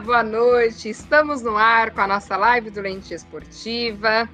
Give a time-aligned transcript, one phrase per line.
[0.00, 0.88] Boa noite.
[0.88, 4.28] Estamos no ar com a nossa live do Lente Esportiva.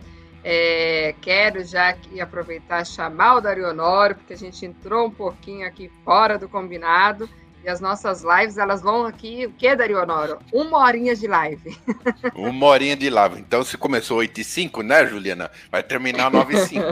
[0.44, 5.10] É, quero já aqui aproveitar e chamar o Dario Honório, porque a gente entrou um
[5.10, 7.28] pouquinho aqui fora do combinado.
[7.64, 10.38] E as nossas lives, elas vão aqui, o que, Dario Honório?
[10.52, 11.76] Uma horinha de live.
[12.36, 13.40] Uma horinha de live.
[13.40, 15.50] Então, se começou 8 e 5, né, Juliana?
[15.70, 16.86] Vai terminar 9 e 5.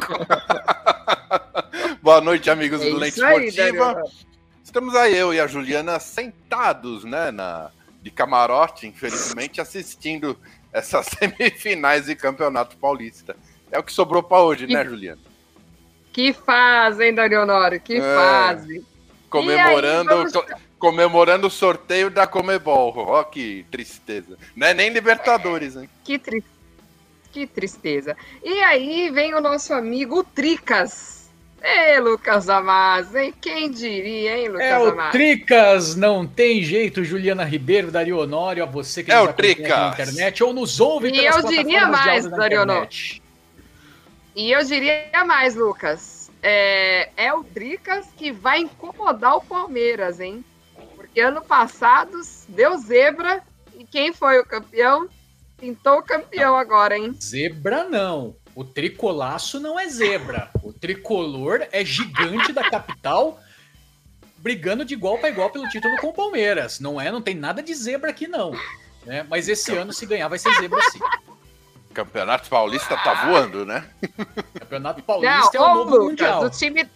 [2.03, 4.03] boa noite, amigos é do Lente Esportiva.
[4.65, 7.71] Estamos aí, eu e a Juliana, sentados, né, na
[8.05, 10.39] de camarote, infelizmente, assistindo
[10.71, 13.35] essas semifinais de Campeonato Paulista.
[13.73, 15.23] É o que sobrou para hoje, que, né, Juliana?
[16.13, 17.81] Que fase, hein, Darionório?
[17.81, 18.87] Que é, fase.
[19.31, 20.33] Comemorando, aí, vamos...
[20.79, 22.93] comemorando o sorteio da Comebol.
[22.95, 24.37] Ó, oh, que tristeza.
[24.55, 25.89] Não é nem Libertadores, hein?
[26.05, 26.45] Que, tri...
[27.33, 28.15] que tristeza.
[28.45, 31.24] E aí vem o nosso amigo Tricas
[31.67, 33.33] Ei, Lucas Damas, hein?
[33.41, 38.67] Quem diria, hein, Lucas É o Tricas, não tem jeito, Juliana Ribeiro, Dario Honório, a
[38.67, 42.61] você que é nos acompanha na internet ou nos ouve E eu diria mais, Dario
[42.61, 42.91] Honório.
[44.37, 46.31] E eu diria mais, Lucas.
[46.43, 50.45] É, é o Tricas que vai incomodar o Palmeiras, hein?
[50.95, 53.43] Porque ano passado deu zebra
[53.79, 55.09] e quem foi o campeão?
[55.57, 57.17] Pintou o campeão agora, hein?
[57.19, 58.37] Zebra não.
[58.55, 60.51] O tricolaço não é zebra.
[60.63, 63.41] O tricolor é gigante da capital
[64.45, 66.79] brigando de igual para igual pelo título com o Palmeiras.
[66.79, 68.53] Não é, não tem nada de zebra aqui não.
[69.07, 69.27] Né?
[69.29, 71.01] Mas esse ano, se ganhar, vai ser zebra sim.
[71.95, 73.89] Campeonato Paulista tá voando, né?
[74.59, 76.45] Campeonato Paulista não, é o novo Lucas, mundial.
[76.45, 76.91] O time,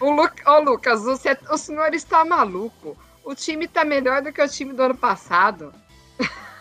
[0.00, 0.28] o Lu...
[0.46, 1.38] Ô, Lucas, você...
[1.48, 2.96] o senhor está maluco.
[3.24, 5.72] O time tá melhor do que o time do ano passado.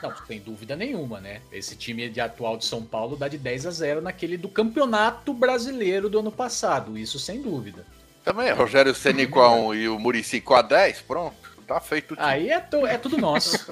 [0.02, 1.42] Não, sem dúvida nenhuma, né?
[1.52, 5.34] Esse time de atual de São Paulo dá de 10 a 0 naquele do Campeonato
[5.34, 7.86] Brasileiro do ano passado, isso sem dúvida.
[8.24, 11.36] Também, Rogério Ceni com a 1 e o Murici com a 10, pronto,
[11.68, 12.09] tá feito.
[12.09, 12.22] Tudo.
[12.22, 13.58] Aí é, tu, é tudo nosso.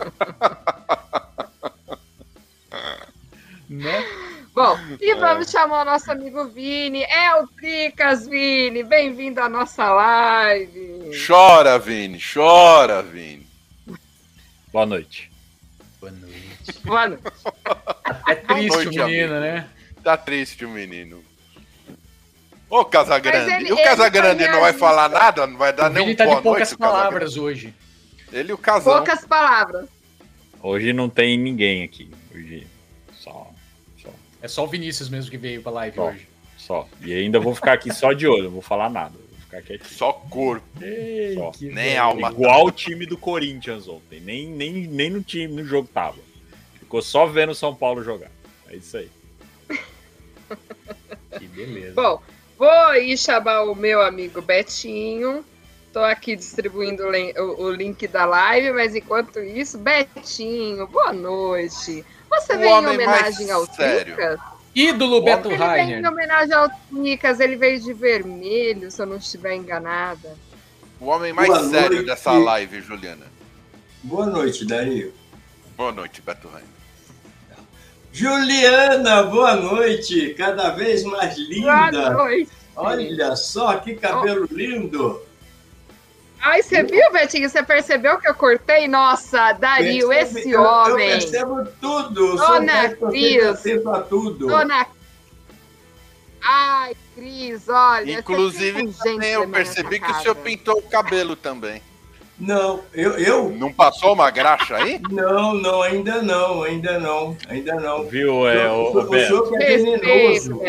[3.70, 4.06] né?
[4.53, 5.52] Bom, e vamos é.
[5.52, 7.03] chamar o nosso amigo Vini.
[7.03, 8.84] É o Tricas, Vini.
[8.84, 11.12] Bem-vindo à nossa live.
[11.26, 12.20] Chora, Vini.
[12.20, 13.48] Chora, Vini.
[14.72, 15.32] Boa noite.
[16.00, 16.80] Boa noite.
[16.84, 17.24] Boa noite.
[18.28, 19.40] É triste noite, o menino, amigo.
[19.40, 19.70] né?
[20.04, 21.24] Tá triste o menino.
[22.70, 23.52] Ô, Casagrande.
[23.52, 25.48] Ele, e o Casagrande não vai falar nada?
[25.48, 27.74] Não vai dar nem um tá de poucas palavras hoje.
[28.32, 28.94] Ele e o Casão.
[28.94, 29.88] Poucas palavras.
[30.62, 32.12] Hoje não tem ninguém aqui.
[32.34, 32.68] Hoje
[33.14, 33.52] só,
[34.02, 34.09] só.
[34.42, 36.28] É só o Vinícius mesmo que veio pra live só, hoje.
[36.58, 36.88] Só.
[37.02, 39.16] E ainda vou ficar aqui só de olho, não vou falar nada.
[39.50, 39.80] Ficar aqui.
[39.84, 40.64] Só corpo.
[40.80, 41.52] Ei, só.
[41.60, 42.30] Nem alma.
[42.30, 44.20] Igual o time do Corinthians ontem.
[44.20, 46.18] Nem, nem, nem no time, no jogo tava.
[46.80, 48.32] Ficou só vendo o São Paulo jogar.
[48.68, 49.09] É isso aí.
[51.40, 51.94] que beleza.
[51.96, 52.22] Bom,
[52.58, 55.44] vou aí chamar o meu amigo Betinho.
[55.92, 57.04] Tô aqui distribuindo
[57.58, 62.06] o, link da live, mas enquanto isso, Betinho, boa noite.
[62.30, 64.40] Você o veio em homenagem ao Tricas?
[64.75, 66.00] Ídolo Beto Rainer.
[66.00, 70.38] Em homenagem ao Tricas, ele veio de vermelho, se eu não estiver enganada.
[71.00, 72.06] O homem mais boa sério noite.
[72.06, 73.25] dessa live, Juliana.
[74.03, 75.13] Boa noite, Dario.
[75.75, 76.79] Boa noite, Beto Rainer.
[78.12, 80.34] Juliana, boa noite.
[80.38, 81.91] Cada vez mais linda.
[81.91, 82.52] Boa noite.
[82.75, 84.53] Olha só que cabelo oh.
[84.53, 85.22] lindo.
[86.42, 87.50] Ai, você viu, Betinho?
[87.50, 88.88] Você percebeu que eu cortei?
[88.88, 91.10] Nossa, Dario, esse eu, homem.
[91.10, 92.38] Eu percebo tudo.
[92.38, 93.86] Dona Cris.
[93.86, 94.48] a tudo.
[94.48, 94.88] Dona
[96.42, 98.20] Ai, Cris, olha.
[98.20, 98.90] Inclusive,
[99.32, 101.82] eu percebi que o senhor pintou o cabelo também.
[102.40, 103.50] Não, eu, eu.
[103.50, 105.02] Não passou uma graxa aí?
[105.10, 108.06] Não, não, ainda não, ainda não, ainda não.
[108.06, 110.62] Viu, é, o, o, o, o senhor é venenoso.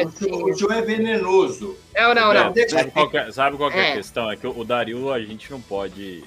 [0.44, 1.76] O senhor é venenoso.
[1.94, 2.52] Não, não, não.
[2.68, 3.74] Sabe qual, é, sabe qual é.
[3.74, 3.92] a é.
[3.96, 4.30] questão?
[4.30, 6.24] É que o Dario, a gente não pode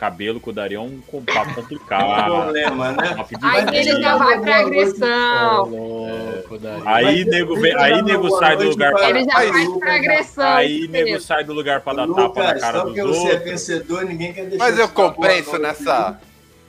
[0.00, 2.04] cabelo com o Dario é um papo complicado.
[2.04, 3.26] É um problema, né?
[3.42, 5.70] Aí ele já vai pra agressão.
[6.86, 10.48] aí nego, vem, aí nego sai do lugar para Ele já vai pra agressão.
[10.56, 13.18] Aí nego sai do lugar para dar Lucas, tapa na cara dos outros.
[13.18, 16.18] você é vencedor, ninguém quer deixar Mas eu compenso nessa...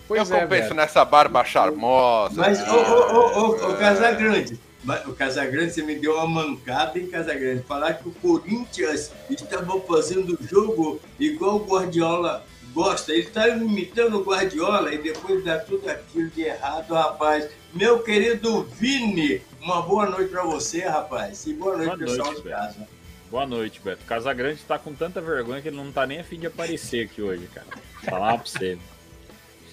[0.09, 0.75] Pois eu é, compenso velho.
[0.75, 2.35] nessa barba charmosa.
[2.35, 4.59] Mas, ô, ô, ô, ô, Casagrande,
[5.07, 7.63] o Casagrande, você me deu uma mancada em Casagrande.
[7.63, 14.23] Falar que o Corinthians estava fazendo jogo igual o Guardiola gosta, ele está imitando o
[14.23, 17.49] Guardiola e depois dá tudo aquilo de errado, rapaz.
[17.73, 21.45] Meu querido Vini, uma boa noite para você, rapaz.
[21.45, 22.87] E boa noite, boa pessoal noite, de casa.
[23.29, 24.05] Boa noite, Beto.
[24.05, 27.21] Casagrande está com tanta vergonha que ele não está nem a fim de aparecer aqui
[27.21, 27.67] hoje, cara.
[28.03, 28.77] Falar pra você.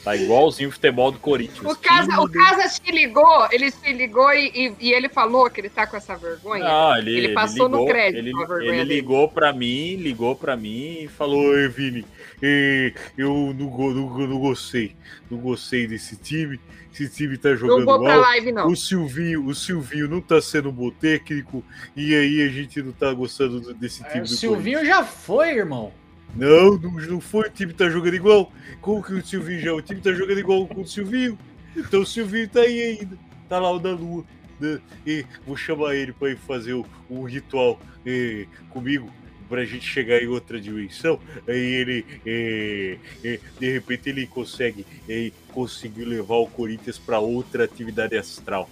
[0.04, 1.72] Tá igualzinho o futebol do Corinthians.
[1.72, 5.60] O Casa, o Casa te ligou, ele se ligou e, e, e, ele falou que
[5.60, 6.64] ele tá com essa vergonha.
[6.64, 8.60] Não, ele, ele passou ele ligou, no crédito.
[8.60, 12.04] Ele, ele ligou para mim, ligou para mim e falou: Oi, Vini,
[12.40, 14.94] eu não, não, não gostei,
[15.30, 16.60] não gostei desse time.
[16.92, 18.20] Esse time tá jogando não vou pra mal.
[18.20, 18.66] Live, não.
[18.68, 21.64] O Silvinho, o Silvinho não tá sendo um bom técnico
[21.94, 24.20] e aí a gente não tá gostando desse time.
[24.20, 25.92] É, o Silvinho já foi, irmão.
[26.34, 27.48] Não, não, não foi.
[27.48, 28.52] O time tá jogando igual.
[28.80, 29.72] Como que o Silvinho já?
[29.72, 31.38] O time tá jogando igual com o Silvinho.
[31.76, 33.18] Então o Silvinho tá aí ainda.
[33.48, 34.24] Tá lá o da Lua.
[34.60, 34.80] Né?
[35.06, 39.08] E vou chamar ele para ir fazer o, o ritual eh, comigo
[39.48, 44.86] para a gente chegar em outra dimensão, aí ele é, é, de repente ele consegue
[45.08, 48.68] é, conseguir levar o Corinthians para outra atividade astral.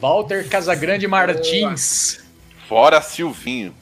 [0.00, 2.20] Walter Casagrande Martins.
[2.68, 3.74] Fora Silvinho.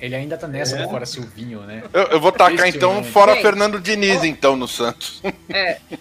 [0.00, 0.84] Ele ainda tá nessa é.
[0.84, 1.82] fora Silvinho, né?
[1.92, 4.24] Eu, eu vou tacar então fora Gente, Fernando Diniz, oh.
[4.24, 5.22] então, no Santos.
[5.48, 5.78] É.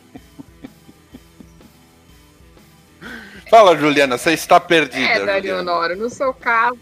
[3.49, 5.31] Fala, Juliana, você está perdida.
[5.31, 6.77] É, Leonora, no seu caso.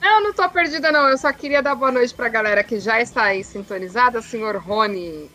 [0.00, 1.08] Não, não tô perdida, não.
[1.08, 4.18] Eu só queria dar boa noite pra galera que já está aí sintonizada.
[4.18, 5.30] O senhor Rony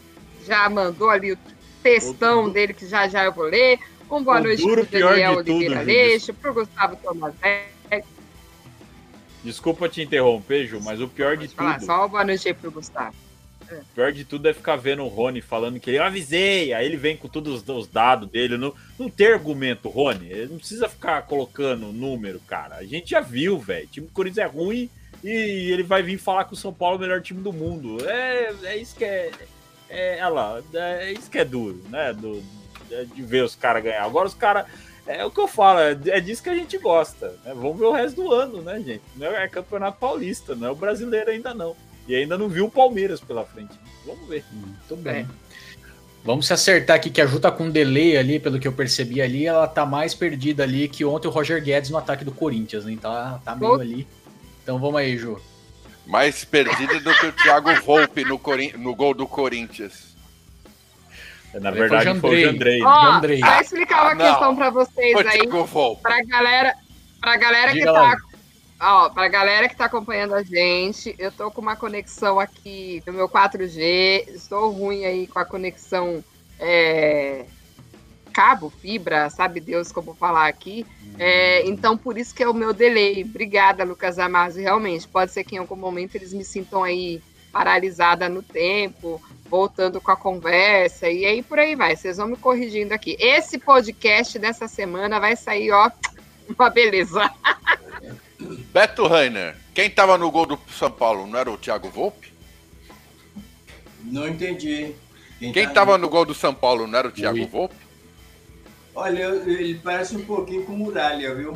[0.45, 1.37] já mandou ali o
[1.81, 3.79] textão o dele, que já já eu vou ler.
[4.09, 7.67] Um boa noite pro Daniel Oliveira Leixo, pro Gustavo Tomazé,
[9.43, 11.85] Desculpa te interromper, Ju, mas o pior de tudo.
[11.85, 13.13] só uma boa noite aí pro Gustavo.
[13.71, 16.97] O pior de tudo é ficar vendo o Rony falando que eu avisei, aí ele
[16.97, 18.57] vem com todos os dados dele.
[18.57, 20.27] Não, não tem argumento, Rony.
[20.29, 22.75] Ele não precisa ficar colocando número, cara.
[22.75, 23.85] A gente já viu, velho.
[23.85, 24.89] O time do Corinthians é ruim
[25.23, 27.97] e ele vai vir falar que o São Paulo é o melhor time do mundo.
[28.07, 29.31] É, é isso que é.
[29.89, 32.13] É, lá, é isso que é duro, né?
[32.13, 32.43] Do,
[33.13, 34.03] de ver os caras ganhar.
[34.03, 34.65] Agora os caras
[35.05, 37.29] é o que eu falo, é, é disso que a gente gosta.
[37.43, 37.53] Né?
[37.53, 39.03] Vamos ver o resto do ano, né, gente?
[39.15, 41.75] Não é campeonato paulista, não é o brasileiro ainda não.
[42.07, 43.73] E ainda não viu o Palmeiras pela frente.
[44.05, 44.43] Vamos ver.
[44.51, 45.21] Muito bem.
[45.21, 45.43] É.
[46.25, 48.71] Vamos se acertar aqui que a Ju tá com um delay ali, pelo que eu
[48.71, 52.31] percebi ali, ela tá mais perdida ali que ontem o Roger Guedes no ataque do
[52.31, 52.93] Corinthians, né?
[52.93, 54.07] Então ela tá meio ali.
[54.63, 55.37] Então vamos aí, Ju.
[56.05, 58.71] Mais perdida do que o Thiago Volpe no, Corin...
[58.77, 60.13] no gol do Corinthians.
[61.53, 62.81] Na verdade, foi o Jandrei.
[62.81, 65.47] Ó, Vou explicar uma ah, questão para vocês aí.
[66.01, 66.73] Pra galera,
[67.21, 68.15] pra galera que tá.
[68.85, 73.13] Ó, pra galera que tá acompanhando a gente, eu tô com uma conexão aqui do
[73.13, 74.27] meu 4G.
[74.27, 76.21] Estou ruim aí com a conexão
[76.59, 77.45] é,
[78.33, 80.85] cabo, fibra, sabe Deus como falar aqui.
[81.17, 83.23] É, então, por isso que é o meu delay.
[83.23, 84.61] Obrigada, Lucas Amazio.
[84.61, 87.21] Realmente, pode ser que em algum momento eles me sintam aí
[87.53, 91.95] paralisada no tempo, voltando com a conversa, e aí por aí vai.
[91.95, 93.15] Vocês vão me corrigindo aqui.
[93.17, 95.89] Esse podcast dessa semana vai sair, ó,
[96.57, 97.31] uma beleza.
[98.73, 102.33] Beto Rainer, quem tava no gol do São Paulo não era o Thiago Volpe?
[104.03, 104.95] Não entendi.
[105.37, 106.05] Quem, quem tá tava no...
[106.05, 107.45] no gol do São Paulo não era o Thiago Ui.
[107.45, 107.75] Volpe?
[108.95, 111.55] Olha, ele parece um pouquinho com muralha, viu?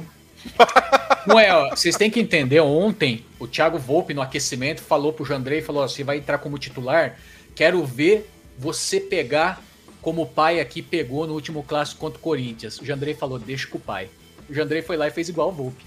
[1.28, 5.26] Não é, ó, vocês têm que entender, ontem o Thiago Volpe no aquecimento falou pro
[5.26, 7.20] Jandrei, falou, ó, você vai entrar como titular,
[7.54, 9.62] quero ver você pegar
[10.02, 12.80] como o pai aqui pegou no último clássico contra o Corinthians.
[12.80, 14.10] O Jandrei falou, deixa com o pai.
[14.50, 15.84] O Jandrei foi lá e fez igual o Volpe.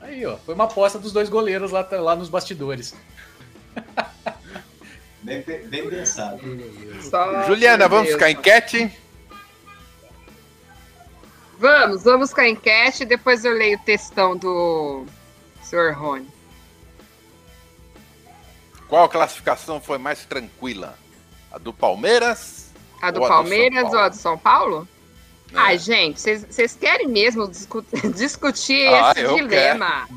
[0.00, 2.94] Aí, ó, foi uma aposta dos dois goleiros lá, lá nos bastidores.
[5.20, 6.40] Bem, bem pensado.
[7.46, 8.90] Juliana, vamos ficar enquete?
[11.58, 15.04] Vamos, vamos com a enquete, depois eu leio o textão do
[15.60, 16.28] senhor Rony.
[18.88, 20.96] Qual classificação foi mais tranquila?
[21.50, 22.70] A do Palmeiras?
[23.02, 24.88] A do ou Palmeiras a do ou a do São Paulo?
[25.52, 25.58] É.
[25.58, 30.08] Ai, gente, vocês querem mesmo discu discutir ah, esse dilema?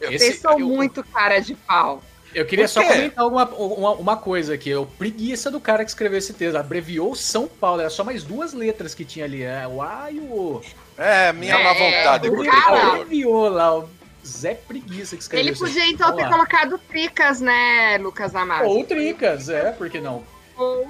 [0.00, 0.66] Vocês são eu...
[0.66, 2.02] muito cara de pau.
[2.34, 4.68] Eu queria só comentar uma, uma, uma, coisa aqui.
[4.68, 6.56] Eu preguiça do cara que escreveu esse texto.
[6.56, 7.80] Abreviou São Paulo.
[7.80, 9.42] Era só mais duas letras que tinha ali.
[9.42, 10.62] É o A e o O.
[10.98, 12.28] É, minha é, má vontade.
[12.28, 13.78] O cara abreviou lá.
[13.78, 13.88] O
[14.26, 18.66] Zé Preguiça que escreveu Ele podia então ter colocado Tricas, né, Lucas Amado?
[18.66, 20.24] Ou Tricas, é, por que não?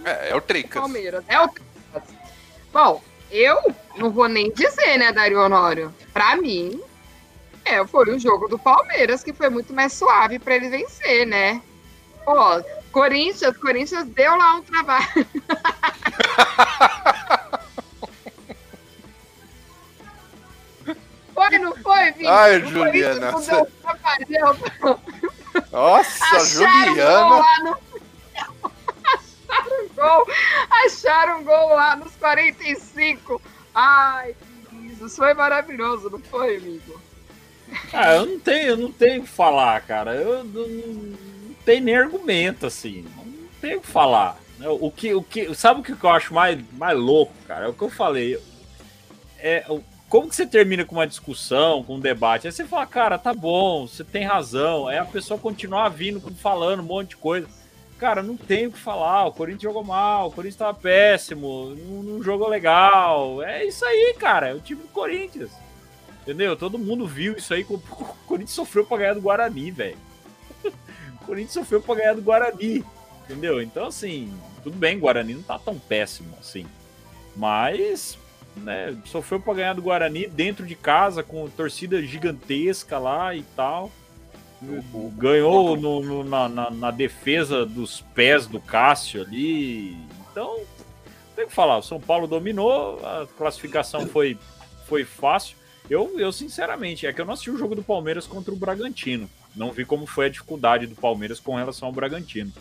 [0.04, 0.80] É, é o Tricas.
[0.80, 1.22] Palmeiras.
[1.28, 2.02] É o Tricas.
[2.72, 3.02] Bom,
[3.36, 3.58] eu
[3.96, 5.94] não vou nem dizer, né, Dario Honório?
[6.12, 6.80] Pra mim,
[7.64, 11.60] é, foi o jogo do Palmeiras que foi muito mais suave para ele vencer, né?
[12.24, 12.34] Pô,
[12.90, 15.06] Corinthians, Corinthians deu lá um trabalho.
[21.34, 22.32] foi, não foi, Vitor?
[22.32, 23.32] Ai, Juliana.
[23.32, 23.66] Não deu um
[25.70, 27.36] Nossa, acharam Juliana.
[27.36, 27.76] Um
[29.96, 30.26] gol.
[30.84, 33.40] Acharam um gol lá nos 45.
[33.74, 34.36] Ai,
[34.92, 37.00] isso foi maravilhoso, não foi, amigo?
[37.92, 40.14] Ah, eu não tenho, eu não tenho o que falar, cara.
[40.14, 43.04] Eu não, não tenho nem argumento, assim.
[43.16, 44.38] Não tem o que falar.
[44.58, 44.68] Né?
[44.68, 47.66] O que, o que, sabe o que eu acho mais, mais louco, cara?
[47.66, 48.40] É o que eu falei.
[49.38, 49.64] É,
[50.08, 52.46] como que você termina com uma discussão, com um debate?
[52.46, 54.86] Aí você fala, cara, tá bom, você tem razão.
[54.86, 57.48] Aí a pessoa continua vindo, falando um monte de coisa.
[57.98, 59.26] Cara, não tem o que falar.
[59.26, 63.42] O Corinthians jogou mal, o Corinthians estava péssimo, não, não jogou legal.
[63.42, 64.48] É isso aí, cara.
[64.48, 65.50] É o time do Corinthians.
[66.22, 66.56] Entendeu?
[66.56, 67.64] Todo mundo viu isso aí.
[67.70, 69.98] O Corinthians sofreu para ganhar do Guarani, velho.
[71.22, 72.84] O Corinthians sofreu para ganhar do Guarani.
[73.24, 73.60] Entendeu?
[73.62, 76.66] Então, assim, tudo bem, Guarani não tá tão péssimo assim.
[77.34, 78.18] Mas,
[78.56, 83.90] né, sofreu para ganhar do Guarani dentro de casa, com torcida gigantesca lá e tal.
[85.16, 89.96] Ganhou no, no, na, na, na, defesa dos pés do Cássio ali.
[90.30, 90.60] Então,
[91.34, 94.38] tem que falar, o São Paulo dominou, a classificação foi,
[94.86, 95.56] foi fácil.
[95.88, 99.28] Eu, eu, sinceramente, é que eu não assisti o jogo do Palmeiras contra o Bragantino.
[99.54, 102.52] Não vi como foi a dificuldade do Palmeiras com relação ao Bragantino.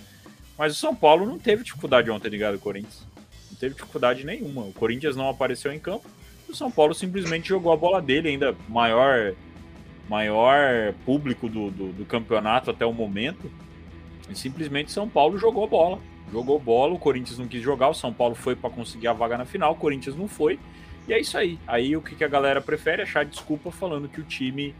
[0.58, 3.04] Mas o São Paulo não teve dificuldade ontem ligado ao Corinthians.
[3.50, 4.62] Não teve dificuldade nenhuma.
[4.62, 6.10] O Corinthians não apareceu em campo.
[6.48, 9.34] O São Paulo simplesmente jogou a bola dele, ainda maior
[10.10, 13.52] maior público do, do, do campeonato até o momento.
[14.30, 16.00] E simplesmente São Paulo jogou bola.
[16.32, 19.38] Jogou bola, o Corinthians não quis jogar, o São Paulo foi para conseguir a vaga
[19.38, 20.60] na final, o Corinthians não foi.
[21.08, 21.60] E é isso aí.
[21.68, 23.04] Aí o que, a galera prefere?
[23.04, 24.74] Achar desculpa falando que o time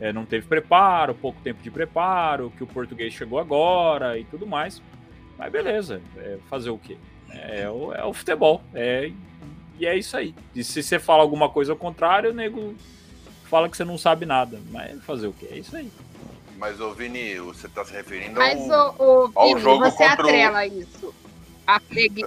[0.00, 4.46] é, não teve preparo, pouco tempo de preparo, que o português chegou agora e tudo
[4.46, 4.82] mais.
[5.38, 6.96] Mas beleza, é fazer o quê?
[7.30, 8.62] É, é, o, é o futebol.
[8.74, 9.12] É,
[9.78, 10.34] e é isso aí.
[10.54, 12.74] E se você fala alguma coisa ao contrário, o nego
[13.46, 14.60] fala que você não sabe nada.
[14.70, 15.48] Mas fazer o quê?
[15.50, 15.90] É isso aí.
[16.58, 20.12] Mas, ô Vini, você está se referindo Mas, ao, ô, ao Vini, jogo você contra
[20.12, 20.80] atrela o...
[20.80, 21.14] isso.
[21.66, 22.24] A pregui...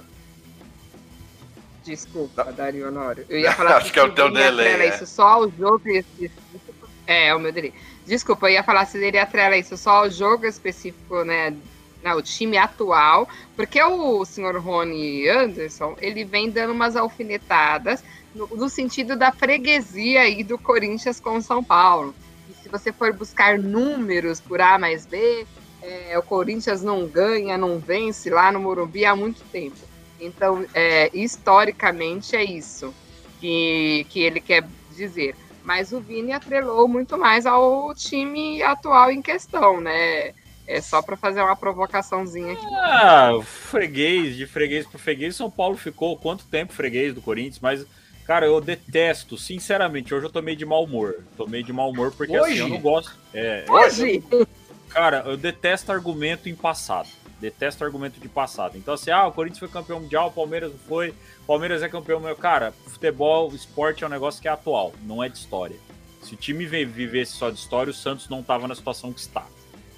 [1.84, 3.24] Desculpa, Dario Honório.
[3.28, 4.88] Eu ia falar Acho que é o teu delay, é.
[4.88, 6.88] isso só ao jogo específico.
[7.06, 7.72] É, é o meu delay.
[8.06, 11.56] Desculpa, eu ia falar se ele atrela isso só ao jogo específico, né?
[12.02, 18.02] Não, o time atual, porque o senhor Rony Anderson, ele vem dando umas alfinetadas
[18.34, 22.14] no, sentido da freguesia aí do Corinthians com São Paulo.
[22.48, 25.46] E se você for buscar números por A mais B,
[25.82, 29.76] é, o Corinthians não ganha, não vence lá no Morumbi há muito tempo.
[30.20, 32.94] Então, é, historicamente, é isso
[33.40, 35.34] que, que ele quer dizer.
[35.64, 40.32] Mas o Vini atrelou muito mais ao time atual em questão, né?
[40.66, 42.66] É só para fazer uma provocaçãozinha aqui.
[42.74, 47.86] Ah, freguês, de freguês para freguês, São Paulo ficou quanto tempo freguês do Corinthians, mas
[48.30, 50.14] Cara, eu detesto, sinceramente.
[50.14, 51.24] Hoje eu tomei de mau humor.
[51.36, 52.52] Tomei de mau humor porque Hoje?
[52.52, 53.10] assim, eu não gosto.
[53.34, 54.22] É, Hoje?
[54.30, 54.46] eu-
[54.88, 57.08] cara, eu detesto argumento em passado.
[57.40, 58.78] Detesto argumento de passado.
[58.78, 61.08] Então, assim, ah, o Corinthians foi campeão mundial, o Palmeiras não foi.
[61.10, 62.20] o Palmeiras é campeão.
[62.20, 65.74] Meu, cara, futebol, esporte é um negócio que é atual, não é de história.
[66.22, 69.18] Se o time vi- vivesse só de história, o Santos não tava na situação que
[69.18, 69.44] está.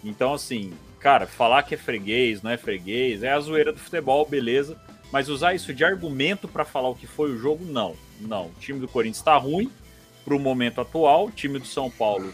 [0.02, 4.24] Então, assim, cara, falar que é freguês, não é freguês, é a zoeira do futebol,
[4.24, 4.80] beleza.
[5.12, 7.94] Mas usar isso de argumento para falar o que foi o jogo, não.
[8.18, 8.46] Não.
[8.46, 9.70] O time do Corinthians está ruim
[10.24, 11.26] para o momento atual.
[11.26, 12.32] O time do São Paulo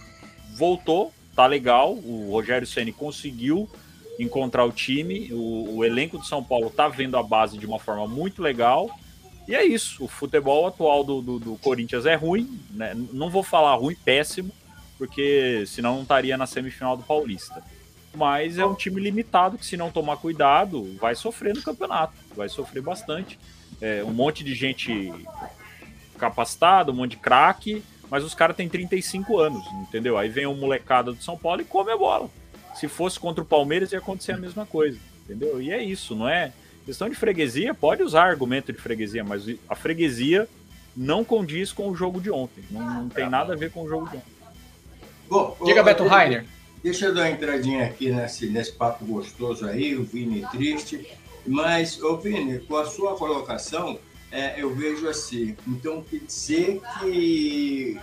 [0.57, 1.95] voltou, tá legal.
[1.95, 3.69] O Rogério Ceni conseguiu
[4.17, 5.29] encontrar o time.
[5.33, 8.89] O, o elenco do São Paulo tá vendo a base de uma forma muito legal.
[9.49, 10.05] E é isso.
[10.05, 12.61] O futebol atual do, do, do Corinthians é ruim.
[12.71, 12.95] Né?
[13.13, 14.53] Não vou falar ruim, péssimo,
[14.97, 17.61] porque senão não estaria na semifinal do Paulista.
[18.15, 22.28] Mas é um time limitado que, se não tomar cuidado, vai sofrer no campeonato.
[22.38, 23.37] Vai sofrer bastante.
[23.80, 25.12] É, um monte de gente
[26.16, 30.16] capacitada, um monte de craque, mas os caras têm 35 anos, entendeu?
[30.16, 32.30] Aí vem um molecada do São Paulo e come a bola.
[32.76, 35.61] Se fosse contra o Palmeiras, ia acontecer a mesma coisa, entendeu?
[35.61, 36.52] E é isso, não é?
[36.87, 40.49] Questão de freguesia, pode usar argumento de freguesia, mas a freguesia
[40.97, 42.64] não condiz com o jogo de ontem.
[42.71, 44.33] Não, não tem nada a ver com o jogo de ontem.
[45.28, 46.45] Bom, Diga, ô, Beto Rainer.
[46.83, 51.07] Deixa eu dar uma entradinha aqui nesse, nesse papo gostoso aí, o Vini triste.
[51.49, 53.99] Mas, ô Vini, com a sua colocação,
[54.31, 55.57] é, eu vejo assim.
[55.67, 57.99] Então, quer dizer que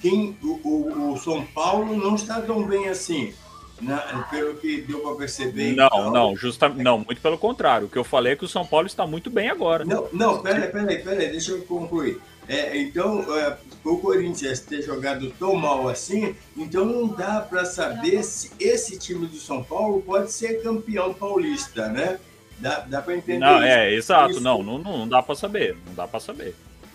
[0.00, 3.34] quem, o, o, o São Paulo não está tão bem assim,
[3.80, 4.00] né?
[4.30, 5.74] pelo que deu para perceber.
[5.74, 6.10] Não, então.
[6.10, 7.86] não, justa, não, muito pelo contrário.
[7.86, 9.84] O que eu falei é que o São Paulo está muito bem agora.
[9.84, 12.20] Não, não, peraí, peraí, peraí, deixa eu concluir.
[12.48, 18.22] É, então, é, o Corinthians ter jogado tão mal assim, então não dá para saber
[18.22, 22.20] se esse time do São Paulo pode ser campeão paulista, né?
[22.58, 23.64] Dá, dá para entender Não, isso.
[23.66, 24.30] é, exato.
[24.32, 24.40] Isso.
[24.40, 25.76] Não, não, não dá para saber.
[25.86, 26.54] Não dá para saber.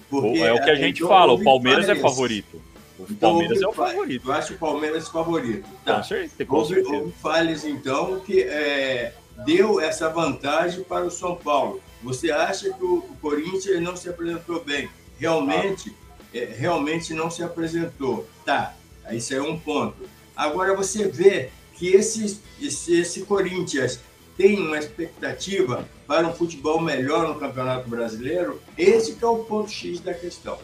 [0.09, 2.61] Porque, é o que a gente então, fala, o Palmeiras é favorito.
[2.99, 4.27] O Então, Palmeiras é o favorito.
[4.29, 5.63] Eu acho o Palmeiras favorito.
[5.69, 6.03] Com Tá.
[6.03, 6.45] certeza.
[6.45, 6.95] Com certeza.
[6.95, 9.13] houve falhas, então, que é,
[9.45, 11.81] deu essa vantagem para o São Paulo.
[12.03, 14.89] Você acha que o Corinthians não se apresentou bem?
[15.19, 15.95] Realmente,
[16.33, 18.27] é, realmente não se apresentou.
[18.45, 18.73] Tá,
[19.11, 20.09] isso é um ponto.
[20.35, 23.99] Agora você vê que esse, esse, esse Corinthians
[24.41, 28.59] tem uma expectativa para um futebol melhor no Campeonato Brasileiro?
[28.75, 30.57] Esse é o ponto X da questão.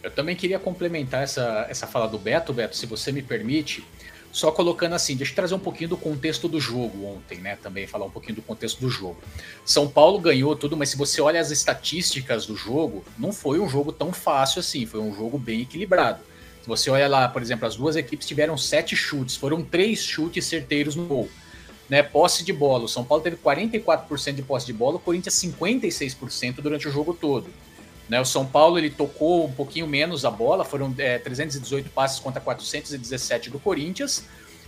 [0.00, 3.84] Eu também queria complementar essa, essa fala do Beto, Beto, se você me permite,
[4.30, 7.58] só colocando assim, deixa eu trazer um pouquinho do contexto do jogo ontem, né?
[7.60, 9.18] Também falar um pouquinho do contexto do jogo.
[9.64, 13.68] São Paulo ganhou tudo, mas se você olha as estatísticas do jogo, não foi um
[13.68, 16.20] jogo tão fácil assim, foi um jogo bem equilibrado.
[16.62, 20.44] Se você olha lá, por exemplo, as duas equipes tiveram sete chutes, foram três chutes
[20.44, 21.28] certeiros no gol.
[21.88, 25.34] Né, posse de bola, o São Paulo teve 44% de posse de bola, o Corinthians
[25.36, 27.48] 56% durante o jogo todo.
[28.08, 32.18] Né, o São Paulo ele tocou um pouquinho menos a bola, foram é, 318 passes
[32.18, 34.24] contra 417 do Corinthians.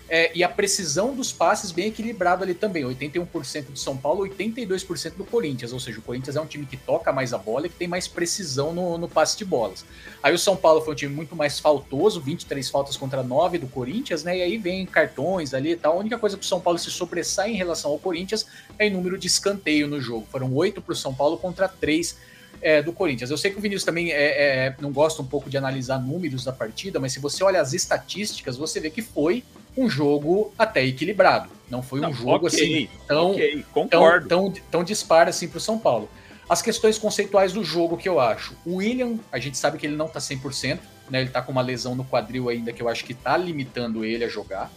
[0.08, 5.14] É, e a precisão dos passes bem equilibrado ali também, 81% do São Paulo, 82%
[5.16, 7.68] do Corinthians, ou seja, o Corinthians é um time que toca mais a bola e
[7.68, 9.84] que tem mais precisão no, no passe de bolas.
[10.22, 13.66] Aí o São Paulo foi um time muito mais faltoso, 23 faltas contra 9 do
[13.66, 14.38] Corinthians, né?
[14.38, 15.92] E aí vem cartões ali e tal.
[15.92, 18.46] A única coisa que o São Paulo se sobressai em relação ao Corinthians
[18.78, 20.26] é o número de escanteio no jogo.
[20.30, 22.16] Foram 8 para o São Paulo contra 3
[22.60, 23.30] é, do Corinthians.
[23.30, 26.44] Eu sei que o Vinícius também é, é, não gosta um pouco de analisar números
[26.44, 29.44] da partida, mas se você olha as estatísticas, você vê que foi
[29.78, 31.50] um jogo até equilibrado.
[31.70, 35.58] Não foi um não, jogo okay, assim tão, okay, tão, tão, tão disparo assim para
[35.58, 36.08] o São Paulo.
[36.48, 38.56] As questões conceituais do jogo que eu acho.
[38.64, 40.78] O William, a gente sabe que ele não está 100%,
[41.10, 41.20] né?
[41.20, 44.24] ele está com uma lesão no quadril ainda que eu acho que está limitando ele
[44.24, 44.70] a jogar.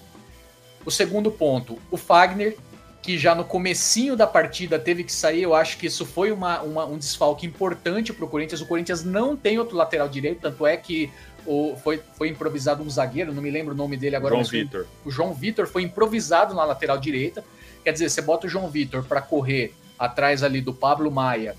[0.86, 2.58] O segundo ponto, o Fagner,
[3.01, 6.62] que já no comecinho da partida teve que sair, eu acho que isso foi uma,
[6.62, 8.62] uma um desfalque importante para o Corinthians.
[8.62, 11.10] O Corinthians não tem outro lateral direito, tanto é que
[11.46, 14.36] o, foi, foi improvisado um zagueiro, não me lembro o nome dele agora.
[14.36, 14.88] João Vitor.
[15.06, 17.44] O, João Vitor foi improvisado na lateral direita.
[17.84, 21.56] Quer dizer, você bota o João Vitor para correr atrás ali do Pablo Maia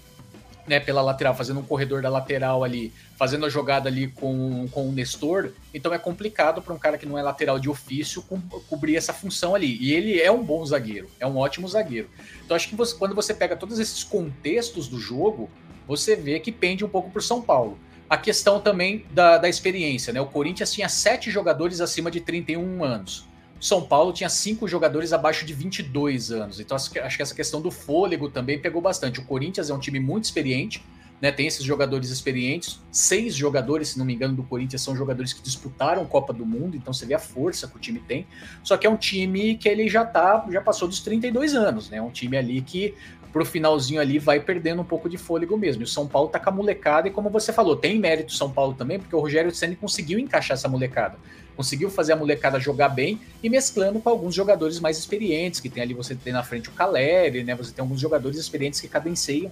[0.66, 4.88] né, pela lateral, fazendo um corredor da lateral ali, fazendo a jogada ali com, com
[4.88, 8.38] o Nestor, então é complicado para um cara que não é lateral de ofício co
[8.68, 9.76] cobrir essa função ali.
[9.80, 12.08] E ele é um bom zagueiro, é um ótimo zagueiro.
[12.44, 15.50] Então acho que você, quando você pega todos esses contextos do jogo,
[15.86, 17.78] você vê que pende um pouco para São Paulo.
[18.12, 20.20] A questão também da, da experiência, né?
[20.20, 23.26] O Corinthians tinha sete jogadores acima de 31 anos.
[23.58, 26.60] São Paulo tinha cinco jogadores abaixo de 22 anos.
[26.60, 29.18] Então acho que essa questão do fôlego também pegou bastante.
[29.18, 30.84] O Corinthians é um time muito experiente,
[31.22, 31.32] né?
[31.32, 32.82] Tem esses jogadores experientes.
[32.90, 36.76] Seis jogadores, se não me engano, do Corinthians são jogadores que disputaram Copa do Mundo,
[36.76, 38.26] então você vê a força que o time tem.
[38.62, 41.96] Só que é um time que ele já tá, já passou dos 32 anos, né?
[41.96, 42.94] É um time ali que
[43.32, 45.82] pro finalzinho ali vai perdendo um pouco de fôlego mesmo.
[45.82, 48.36] E o São Paulo tá com a molecada, e como você falou, tem mérito o
[48.36, 51.16] São Paulo também, porque o Rogério Senna conseguiu encaixar essa molecada
[51.56, 55.82] conseguiu fazer a molecada jogar bem e mesclando com alguns jogadores mais experientes, que tem
[55.82, 57.54] ali, você tem na frente o Caleri, né?
[57.54, 59.50] Você tem alguns jogadores experientes que cadenciam,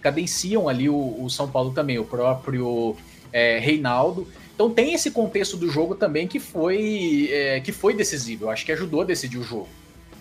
[0.00, 2.96] cadenciam ali o, o São Paulo também, o próprio
[3.32, 4.26] é, Reinaldo.
[4.54, 8.44] Então tem esse contexto do jogo também que foi, é, que foi decisivo.
[8.44, 9.68] Eu acho que ajudou a decidir o jogo.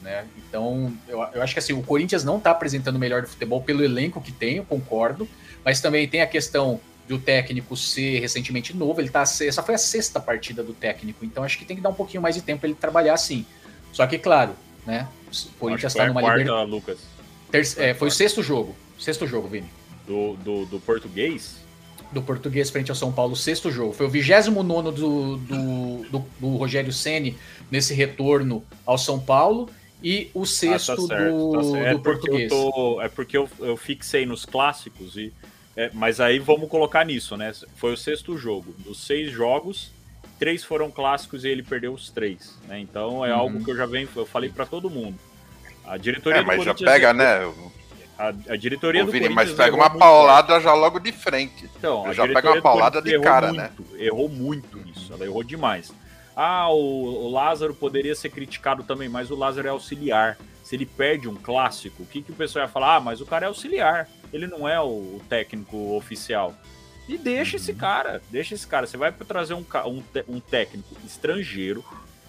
[0.01, 0.25] Né?
[0.37, 3.61] Então, eu, eu acho que assim, o Corinthians não está apresentando o melhor do futebol
[3.61, 5.27] pelo elenco que tem, eu concordo,
[5.63, 9.21] mas também tem a questão do técnico ser recentemente novo, ele tá.
[9.21, 12.21] Essa foi a sexta partida do técnico, então acho que tem que dar um pouquinho
[12.21, 13.45] mais de tempo para ele trabalhar assim.
[13.91, 15.07] Só que, claro, né?
[15.29, 16.99] O Corinthians está numa quarta, Lucas.
[17.77, 18.75] é, foi o sexto jogo.
[18.97, 19.69] Sexto jogo, Vini.
[20.07, 21.57] Do, do, do, português?
[22.11, 23.93] Do português frente ao São Paulo, sexto jogo.
[23.93, 27.37] Foi o 29 do, do, do, do Rogério Ceni
[27.69, 29.69] nesse retorno ao São Paulo
[30.03, 31.85] e o sexto ah, tá certo, do, tá certo.
[31.85, 32.49] É do português.
[32.49, 35.31] Tô, é porque eu, eu fixei nos clássicos e
[35.75, 37.51] é, mas aí vamos colocar nisso, né?
[37.75, 38.75] Foi o sexto jogo.
[38.79, 39.91] Dos seis jogos,
[40.37, 42.57] três foram clássicos e ele perdeu os três.
[42.67, 42.79] Né?
[42.79, 43.39] Então é uhum.
[43.39, 45.17] algo que eu já venho, eu falei para todo mundo.
[45.85, 47.13] A diretoria é, mas já pega, é...
[47.13, 47.53] né?
[48.17, 49.49] A, a diretoria Ô, do Vini, Corinthians.
[49.49, 51.69] Mas pega uma paulada já logo de frente.
[51.77, 53.71] Então, já pega uma paulada de cara, né?
[53.77, 54.05] muito, né?
[54.05, 55.91] Errou muito nisso, ela errou demais.
[56.35, 60.37] Ah, o, o Lázaro poderia ser criticado também, mas o Lázaro é auxiliar.
[60.63, 62.95] Se ele perde um clássico, o que, que o pessoal ia falar?
[62.95, 66.55] Ah, mas o cara é auxiliar ele não é o técnico oficial.
[67.07, 67.77] E deixa esse uhum.
[67.77, 68.87] cara, deixa esse cara.
[68.87, 71.83] Você vai trazer um, um, um técnico estrangeiro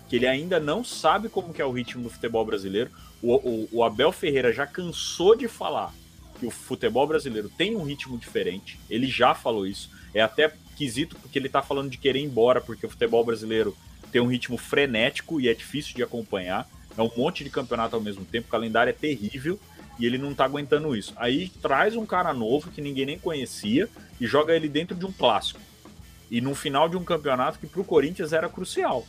[0.09, 2.91] que ele ainda não sabe como que é o ritmo do futebol brasileiro.
[3.23, 5.95] O, o, o, Abel Ferreira já cansou de falar
[6.38, 8.79] que o futebol brasileiro tem um ritmo diferente.
[8.91, 9.91] Ele já falou isso.
[10.12, 13.77] É até quesito porque ele tá falando de querer ir embora, porque o futebol brasileiro
[14.12, 16.68] tem um ritmo frenético e é difícil de acompanhar.
[16.96, 19.59] É um monte de campeonato ao mesmo tempo, o calendário é terrível
[19.98, 21.14] e ele não tá aguentando isso.
[21.16, 23.88] Aí traz um cara novo que ninguém nem conhecia
[24.20, 25.61] e joga ele dentro de um clássico.
[26.31, 29.07] E no final de um campeonato que pro Corinthians era crucial.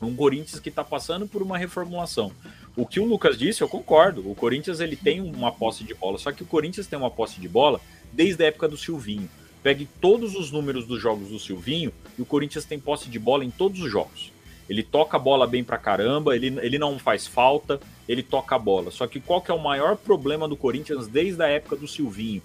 [0.00, 2.32] Um Corinthians que tá passando por uma reformulação.
[2.76, 4.28] O que o Lucas disse, eu concordo.
[4.28, 7.40] O Corinthians ele tem uma posse de bola, só que o Corinthians tem uma posse
[7.40, 7.80] de bola
[8.12, 9.28] desde a época do Silvinho.
[9.62, 13.44] Pegue todos os números dos jogos do Silvinho e o Corinthians tem posse de bola
[13.44, 14.32] em todos os jogos.
[14.68, 18.58] Ele toca a bola bem pra caramba, ele, ele não faz falta, ele toca a
[18.58, 18.90] bola.
[18.90, 22.42] Só que qual que é o maior problema do Corinthians desde a época do Silvinho?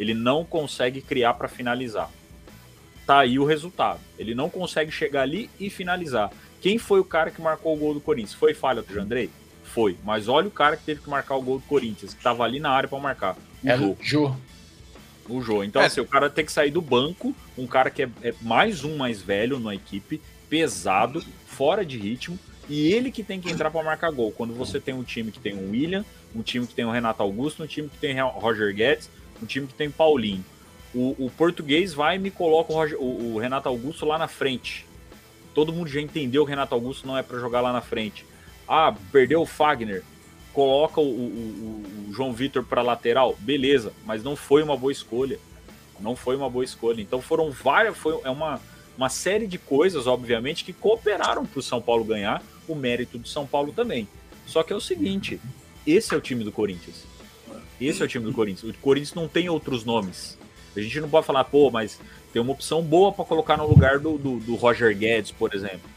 [0.00, 2.10] Ele não consegue criar para finalizar.
[3.06, 4.00] Tá aí o resultado.
[4.18, 6.30] Ele não consegue chegar ali e finalizar.
[6.60, 8.34] Quem foi o cara que marcou o gol do Corinthians?
[8.34, 9.30] Foi falha do Jandrei?
[9.62, 9.96] Foi.
[10.04, 12.58] Mas olha o cara que teve que marcar o gol do Corinthians, que tava ali
[12.60, 13.36] na área para marcar.
[13.62, 13.96] O é Jô.
[14.00, 14.36] Jô.
[15.28, 15.62] O Jô.
[15.62, 15.86] Então, é.
[15.86, 18.96] assim, o cara tem que sair do banco, um cara que é, é mais um
[18.96, 22.38] mais velho na equipe, pesado, fora de ritmo,
[22.68, 24.32] e ele que tem que entrar para marcar gol.
[24.32, 27.22] Quando você tem um time que tem o William, um time que tem o Renato
[27.22, 29.10] Augusto, um time que tem o Roger Guedes,
[29.42, 30.44] um time que tem o Paulinho.
[30.94, 34.28] O, o português vai e me coloca o, Roger, o, o, Renato Augusto lá na
[34.28, 34.86] frente.
[35.54, 38.24] Todo mundo já entendeu que o Renato Augusto não é para jogar lá na frente.
[38.66, 40.02] Ah, perdeu o Fagner,
[40.52, 45.38] coloca o, o João Vitor para lateral, beleza, mas não foi uma boa escolha.
[46.00, 47.00] Não foi uma boa escolha.
[47.00, 48.60] Então foram várias, foi é uma
[48.98, 53.28] uma série de coisas, obviamente, que cooperaram para o São Paulo ganhar, o mérito do
[53.28, 54.08] São Paulo também.
[54.44, 55.40] Só que é o seguinte:
[55.86, 57.04] esse é o time do Corinthians.
[57.80, 58.74] Esse é o time do Corinthians.
[58.74, 60.36] O Corinthians não tem outros nomes.
[60.76, 62.00] A gente não pode falar, pô, mas
[62.32, 65.88] tem uma opção boa para colocar no lugar do, do, do, Roger Guedes, por exemplo.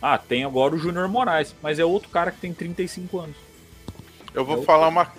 [0.00, 3.36] Ah, tem agora o Júnior Moraes, mas é outro cara que tem 35 anos.
[4.34, 5.12] Eu vou é falar uma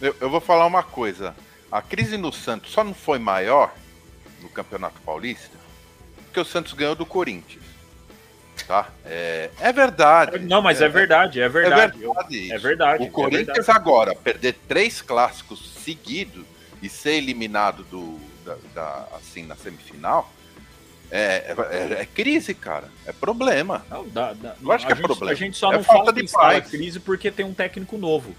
[0.00, 1.34] eu, eu vou falar uma coisa.
[1.70, 3.74] A crise no Santos só não foi maior
[4.40, 5.62] no Campeonato Paulista
[6.32, 7.62] porque o Santos ganhou do Corinthians.
[8.66, 8.88] Tá?
[9.04, 10.38] É, é verdade.
[10.38, 12.02] Não, mas é, é verdade, é verdade.
[12.02, 12.52] É verdade.
[12.52, 13.78] É verdade o Corinthians é verdade.
[13.78, 16.44] agora perder três clássicos seguidos
[16.80, 20.32] e ser eliminado do, da, da assim na semifinal
[21.10, 22.88] é, é, é, crise, cara.
[23.04, 23.84] É problema.
[23.90, 25.32] Não, dá, dá, Eu acho que é gente, problema.
[25.32, 26.70] A gente só não falta de paz.
[26.70, 28.34] crise porque tem um técnico novo.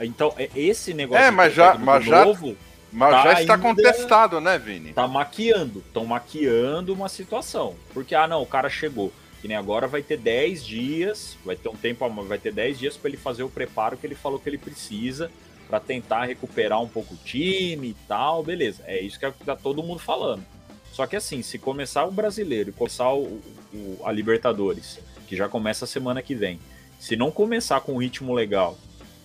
[0.00, 2.56] Então, esse negócio é, mas já, mas novo, já
[2.92, 4.92] mas tá já está contestado, né, Vini?
[4.92, 5.80] Tá maquiando.
[5.80, 7.74] Estão maquiando uma situação.
[7.94, 9.12] Porque, ah, não, o cara chegou.
[9.40, 12.96] Que nem agora vai ter 10 dias, vai ter um tempo, vai ter 10 dias
[12.96, 15.30] para ele fazer o preparo que ele falou que ele precisa
[15.68, 18.84] para tentar recuperar um pouco o time e tal, beleza.
[18.86, 20.44] É isso que tá todo mundo falando.
[20.92, 23.40] Só que assim, se começar o brasileiro e começar o,
[23.72, 26.60] o, a Libertadores, que já começa a semana que vem,
[27.00, 28.76] se não começar com um ritmo legal,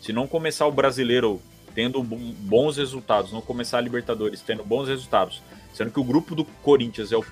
[0.02, 1.42] se não começar o brasileiro
[1.74, 5.42] tendo bons resultados, não começar a Libertadores tendo bons resultados,
[5.74, 7.24] sendo que o grupo do Corinthians é o,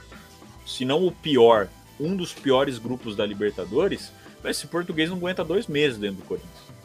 [0.65, 1.67] se não o pior,
[1.99, 4.11] um dos piores grupos da Libertadores,
[4.43, 6.75] esse português não aguenta dois meses dentro do Corinthians.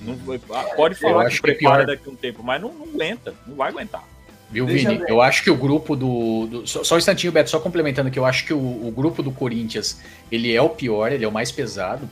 [0.00, 0.16] Não,
[0.50, 1.86] ah, pode falar que, que prepara pior...
[1.86, 4.04] daqui a um tempo, mas não, não aguenta, não vai aguentar.
[4.50, 5.04] Viu, Deixa Vini?
[5.06, 6.46] Eu acho que o grupo do.
[6.46, 9.22] do só, só, um instantinho, Beto, só complementando que eu acho que o, o, grupo
[9.22, 10.00] do Corinthians
[10.32, 12.08] ele é o pior, ele é o mais pesado.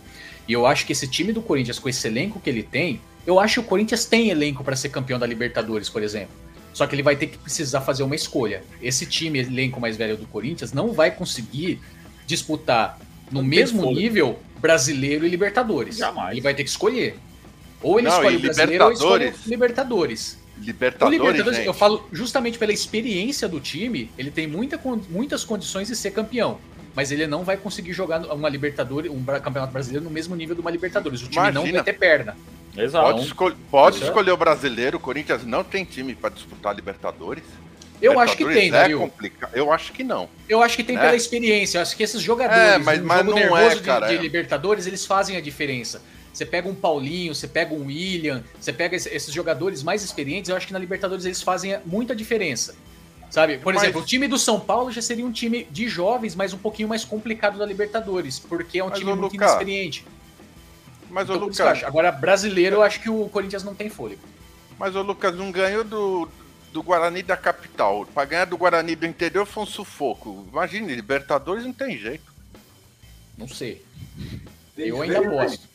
[0.49, 3.41] E eu acho que esse time do Corinthians, com esse elenco que ele tem, eu
[3.41, 6.35] acho que o Corinthians tem elenco para ser campeão da Libertadores, por exemplo.
[6.73, 8.63] Só que ele vai ter que precisar fazer uma escolha.
[8.81, 11.81] Esse time, elenco mais velho do Corinthians, não vai conseguir
[12.27, 12.99] disputar
[13.31, 15.97] no não mesmo nível brasileiro e Libertadores.
[15.97, 16.33] Jamais.
[16.33, 17.17] Ele vai ter que escolher.
[17.83, 20.39] Ou ele não, escolhe o brasileiro ou escolhe Libertadores.
[20.59, 24.81] Libertadores, Libertadores eu falo justamente pela experiência do time, ele tem muita,
[25.11, 26.59] muitas condições de ser campeão
[26.97, 30.63] mas ele não vai conseguir jogar uma Libertadores, um campeonato brasileiro no mesmo nível de
[30.63, 31.21] uma Libertadores.
[31.21, 31.63] O time Imagina.
[31.63, 32.35] não vai ter perna.
[32.75, 33.13] Exato.
[33.13, 37.45] Pode, escol pode escolher o brasileiro, o Corinthians não tem time para disputar a Libertadores.
[38.01, 39.55] Eu Libertadores acho que tem, é complicado.
[39.55, 40.29] Eu acho que não.
[40.49, 41.03] Eu acho que tem né?
[41.03, 41.79] pela experiência.
[41.79, 44.23] Eu acho que esses jogadores, é, mas, mas jogo não é, cara, de, de é.
[44.23, 46.03] Libertadores, eles fazem a diferença.
[46.33, 50.57] Você pega um Paulinho, você pega um William, você pega esses jogadores mais experientes, eu
[50.57, 52.75] acho que na Libertadores eles fazem muita diferença.
[53.37, 53.59] Sabe?
[53.59, 53.83] Por mas...
[53.83, 56.89] exemplo, o time do São Paulo já seria um time de jovens, mas um pouquinho
[56.89, 60.07] mais complicado da Libertadores, porque é um mas, time muito Lucas, inexperiente.
[61.11, 61.85] Mas então, o Lucas.
[61.85, 64.23] Agora, brasileiro, eu acho que o Corinthians não tem fôlego.
[64.79, 66.27] Mas o Lucas não ganhou do,
[66.73, 68.07] do Guarani da capital.
[68.07, 70.47] Para ganhar do Guarani do interior foi um sufoco.
[70.51, 72.33] Imagine, Libertadores não tem jeito.
[73.37, 73.85] Não sei.
[74.79, 75.69] Eu ainda gosto.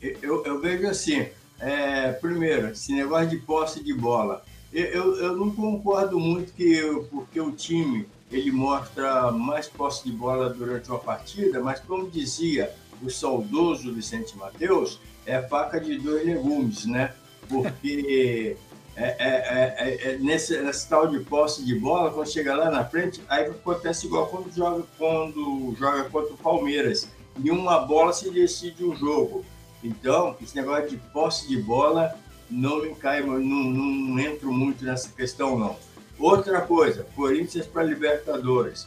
[0.00, 1.28] Eu, eu, vejo assim,
[1.60, 4.42] é, primeiro, esse negócio de posse de bola.
[4.72, 6.80] Eu, eu não concordo muito que
[7.10, 12.74] porque o time ele mostra mais posse de bola durante uma partida, mas como dizia
[13.02, 17.12] o saudoso Vicente Mateus, é faca de dois legumes, né?
[17.48, 18.56] Porque
[18.96, 22.84] é, é, é, é, nesse, nesse tal de posse de bola, quando chega lá na
[22.84, 27.08] frente, aí acontece igual quando joga, quando joga contra o Palmeiras.
[27.42, 29.44] Em uma bola se decide um jogo.
[29.82, 32.14] Então, esse negócio de posse de bola
[32.52, 35.76] não me cai, não, não entro muito nessa questão, não.
[36.18, 38.86] Outra coisa, Corinthians para Libertadores.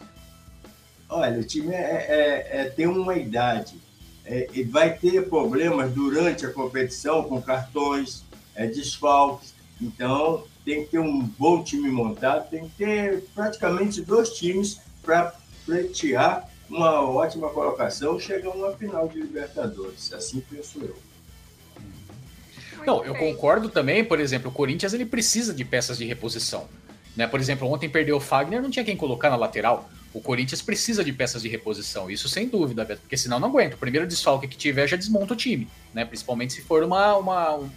[1.10, 3.82] Olha, o time é, é, é, tem uma idade.
[4.23, 8.23] É, e vai ter problemas durante a competição com cartões,
[8.56, 9.54] é, desfalques.
[9.82, 15.36] Então, tem que ter um bom time montado, tem que ter praticamente dois times para
[15.65, 20.12] pleitear uma ótima colocação, chega a uma final de Libertadores.
[20.13, 20.95] Assim penso eu.
[22.86, 26.67] Não, eu concordo também, por exemplo, o Corinthians ele precisa de peças de reposição.
[27.15, 27.26] Né?
[27.28, 29.89] Por exemplo, ontem perdeu o Fagner, não tinha quem colocar na lateral.
[30.13, 33.76] O Corinthians precisa de peças de reposição, isso sem dúvida, Beto, porque senão não aguenta.
[33.76, 36.06] O primeiro desfalque que tiver já desmonta o time, né?
[36.06, 37.69] Principalmente se for uma, uma um,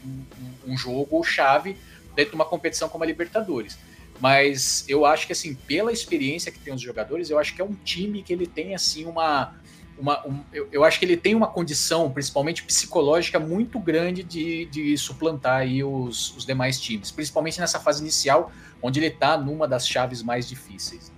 [0.68, 1.76] um jogo chave
[2.14, 3.76] dentro de uma competição como a Libertadores.
[4.20, 7.64] Mas eu acho que, assim, pela experiência que tem os jogadores, eu acho que é
[7.64, 9.54] um time que ele tem, assim, uma.
[9.98, 14.66] Uma um, eu, eu, acho que ele tem uma condição, principalmente psicológica, muito grande de,
[14.66, 19.66] de suplantar aí os, os demais times, principalmente nessa fase inicial, onde ele está numa
[19.66, 21.12] das chaves mais difíceis.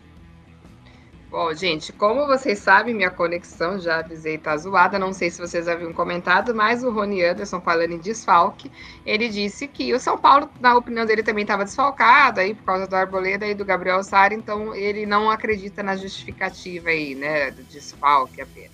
[1.31, 4.99] Bom, gente, como vocês sabem, minha conexão, já avisei, tá zoada.
[4.99, 8.69] Não sei se vocês haviam comentado, mas o Rony Anderson, falando em desfalque,
[9.07, 12.89] ele disse que o São Paulo, na opinião dele, também estava desfalcado aí por causa
[12.89, 17.63] do Arboleda e do Gabriel Sara, então ele não acredita na justificativa aí, né, do
[17.63, 18.73] desfalque apenas.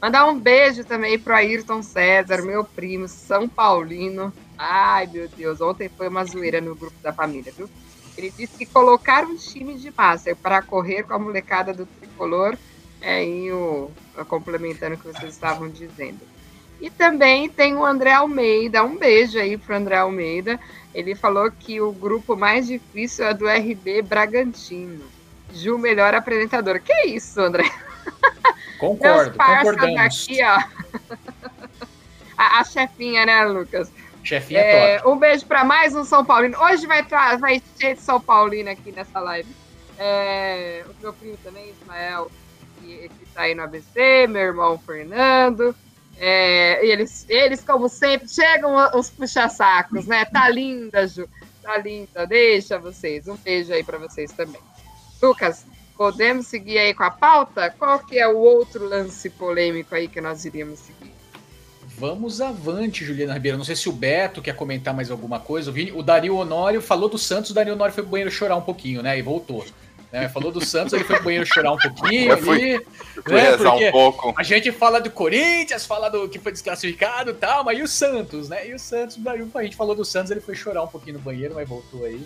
[0.00, 4.32] Mandar um beijo também pro Ayrton César, meu primo, São Paulino.
[4.56, 7.68] Ai, meu Deus, ontem foi uma zoeira no grupo da família, viu?
[8.18, 12.58] Ele disse que colocar um time de massa para correr com a molecada do tricolor,
[13.00, 13.92] é aí o,
[14.26, 16.18] complementando o que vocês estavam dizendo.
[16.80, 20.58] E também tem o André Almeida, um beijo aí para o André Almeida.
[20.92, 25.04] Ele falou que o grupo mais difícil é do RB Bragantino.
[25.54, 26.80] Ju, melhor apresentador.
[26.80, 27.70] Que isso, André?
[28.80, 29.94] Concordo, concordamos.
[29.94, 30.58] Daqui, ó.
[32.36, 33.92] a, a chefinha, né, Lucas?
[34.28, 35.08] Chefinha é, top.
[35.08, 36.58] Um beijo para mais um São Paulino.
[36.60, 37.02] Hoje vai,
[37.38, 39.48] vai cheio de São Paulino aqui nessa live.
[39.98, 42.30] É, o meu primo também, Ismael,
[42.78, 45.74] que, está aí no ABC, meu irmão Fernando.
[46.18, 50.26] É, eles, eles, como sempre, chegam os puxa-sacos, né?
[50.26, 51.26] Tá linda, Ju.
[51.62, 52.26] Tá linda.
[52.26, 53.26] Deixa vocês.
[53.28, 54.60] Um beijo aí para vocês também.
[55.22, 55.64] Lucas,
[55.96, 57.74] podemos seguir aí com a pauta?
[57.78, 61.17] Qual que é o outro lance polêmico aí que nós iríamos seguir?
[61.98, 63.58] Vamos avante, Juliana Ribeiro.
[63.58, 65.70] Não sei se o Beto quer comentar mais alguma coisa.
[65.70, 68.54] O, Vini, o Dario Honório falou do Santos, o Dario Honório foi pro banheiro chorar
[68.54, 69.18] um pouquinho, né?
[69.18, 69.64] E voltou.
[70.12, 70.28] Né?
[70.28, 72.86] Falou do Santos, ele foi pro banheiro chorar um pouquinho eu fui, ali.
[73.24, 73.88] Fui né?
[73.88, 74.32] um pouco.
[74.36, 77.88] A gente fala do Corinthians, fala do que foi desclassificado e tal, mas e o
[77.88, 78.68] Santos, né?
[78.68, 79.18] E o Santos,
[79.54, 82.24] a gente falou do Santos, ele foi chorar um pouquinho no banheiro, mas voltou aí.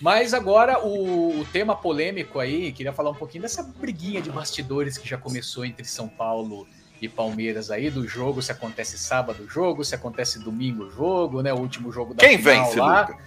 [0.00, 4.96] Mas agora o, o, tema polêmico aí, queria falar um pouquinho dessa briguinha de bastidores
[4.96, 6.68] que já começou entre São Paulo
[7.00, 11.42] e Palmeiras aí, do jogo, se acontece sábado o jogo, se acontece domingo o jogo,
[11.42, 11.52] né?
[11.52, 13.00] O último jogo da quem final vence, lá.
[13.02, 13.18] Luca?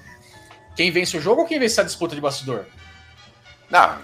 [0.76, 2.66] Quem vence o jogo ou quem vence a disputa de bastidor?
[3.70, 3.98] Não,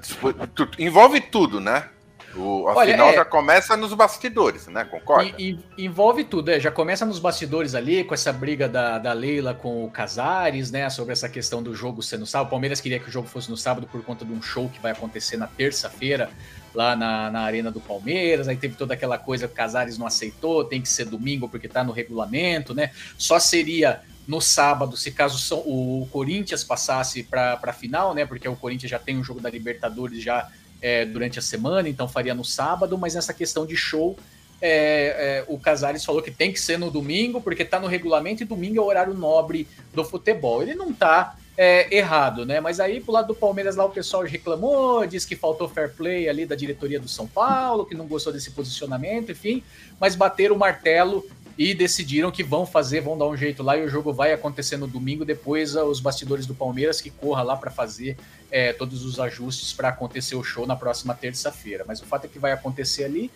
[0.00, 1.88] disputa, envolve tudo, né?
[2.36, 4.84] O, a Olha, final é, já começa nos bastidores, né?
[4.84, 5.32] Concorda?
[5.38, 6.58] E, e, envolve tudo, é.
[6.58, 10.88] Já começa nos bastidores ali, com essa briga da, da Leila com o Casares, né?
[10.90, 12.48] Sobre essa questão do jogo ser no sábado.
[12.48, 14.80] O Palmeiras queria que o jogo fosse no sábado por conta de um show que
[14.80, 16.30] vai acontecer na terça-feira,
[16.74, 18.48] lá na, na Arena do Palmeiras.
[18.48, 21.68] Aí teve toda aquela coisa que o Casares não aceitou, tem que ser domingo porque
[21.68, 22.90] tá no regulamento, né?
[23.16, 28.24] Só seria no sábado, se caso o Corinthians passasse para a final, né?
[28.24, 30.50] Porque o Corinthians já tem um jogo da Libertadores já
[30.84, 34.18] é, durante a semana, então faria no sábado, mas nessa questão de show,
[34.60, 38.42] é, é, o Casares falou que tem que ser no domingo, porque está no regulamento
[38.42, 40.62] e domingo é o horário nobre do futebol.
[40.62, 42.60] Ele não está é, errado, né?
[42.60, 46.28] Mas aí pro lado do Palmeiras lá o pessoal reclamou, disse que faltou fair play
[46.28, 49.62] ali da diretoria do São Paulo, que não gostou desse posicionamento, enfim,
[49.98, 53.84] mas bateram o martelo e decidiram que vão fazer, vão dar um jeito lá e
[53.84, 55.24] o jogo vai acontecer no domingo.
[55.24, 58.16] Depois, os bastidores do Palmeiras que corra lá para fazer
[58.50, 61.84] é, todos os ajustes para acontecer o show na próxima terça-feira.
[61.86, 63.30] Mas o fato é que vai acontecer ali.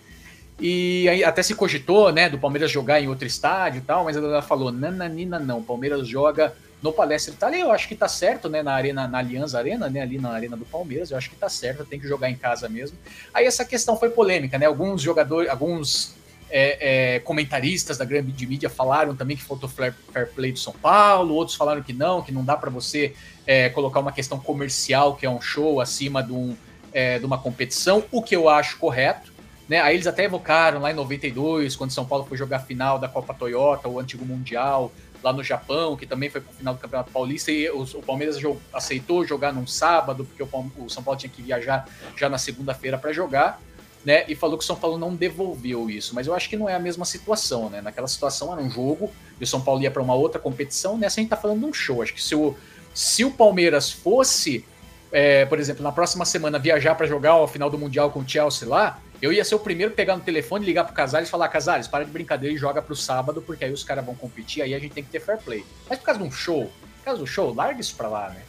[0.61, 4.17] E aí até se cogitou, né, do Palmeiras jogar em outro estádio e tal, mas
[4.17, 5.63] ela falou: nananina, não.
[5.63, 6.53] Palmeiras joga
[6.83, 7.61] no Palestra Itália.
[7.61, 10.57] Eu acho que tá certo, né, na arena, na Aliança Arena, né, ali na arena
[10.57, 11.13] do Palmeiras.
[11.13, 12.99] Eu acho que tá certo, tem que jogar em casa mesmo.
[13.33, 14.67] Aí essa questão foi polêmica, né?
[14.67, 16.18] Alguns jogadores, alguns
[16.51, 19.95] é, é, comentaristas da grande mídia falaram também que faltou fair,
[20.35, 23.15] play do São Paulo, outros falaram que não, que não dá para você
[23.47, 26.57] é, colocar uma questão comercial, que é um show, acima de, um,
[26.93, 29.33] é, de uma competição, o que eu acho correto.
[29.69, 29.81] Né?
[29.81, 33.09] Aí eles até evocaram lá em 92, quando São Paulo foi jogar a final da
[33.09, 34.91] Copa Toyota, o antigo Mundial,
[35.23, 38.03] lá no Japão, que também foi para o final do Campeonato Paulista, e o, o
[38.03, 38.39] Palmeiras
[38.73, 42.97] aceitou jogar num sábado, porque o, o São Paulo tinha que viajar já na segunda-feira
[42.97, 43.61] para jogar
[44.05, 44.25] né?
[44.29, 46.15] E falou que o São Paulo não devolveu isso.
[46.15, 47.81] Mas eu acho que não é a mesma situação, né?
[47.81, 50.97] Naquela situação era um jogo e o São Paulo ia para uma outra competição.
[50.97, 52.03] Nessa a gente tá falando de um show.
[52.03, 52.57] Acho que se o,
[52.95, 54.65] se o Palmeiras fosse,
[55.13, 58.29] é, por exemplo, na próxima semana viajar para jogar o final do Mundial com o
[58.29, 61.31] Chelsea lá, Eu ia ser o primeiro a pegar no telefone, ligar pro Casares e
[61.31, 64.63] falar: Casares, para de brincadeira e joga pro sábado, porque aí os caras vão competir,
[64.63, 65.65] aí a gente tem que ter fair play.
[65.89, 68.43] Mas por causa de um show, por causa do show, larga isso pra lá, né?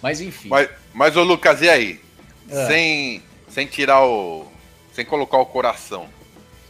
[0.00, 0.48] Mas enfim.
[0.48, 2.00] Mas, mas ô Lucas, e aí?
[2.50, 2.66] Ah.
[2.68, 3.22] Sem,
[3.54, 4.46] sem tirar o.
[4.92, 6.08] Sem colocar o coração.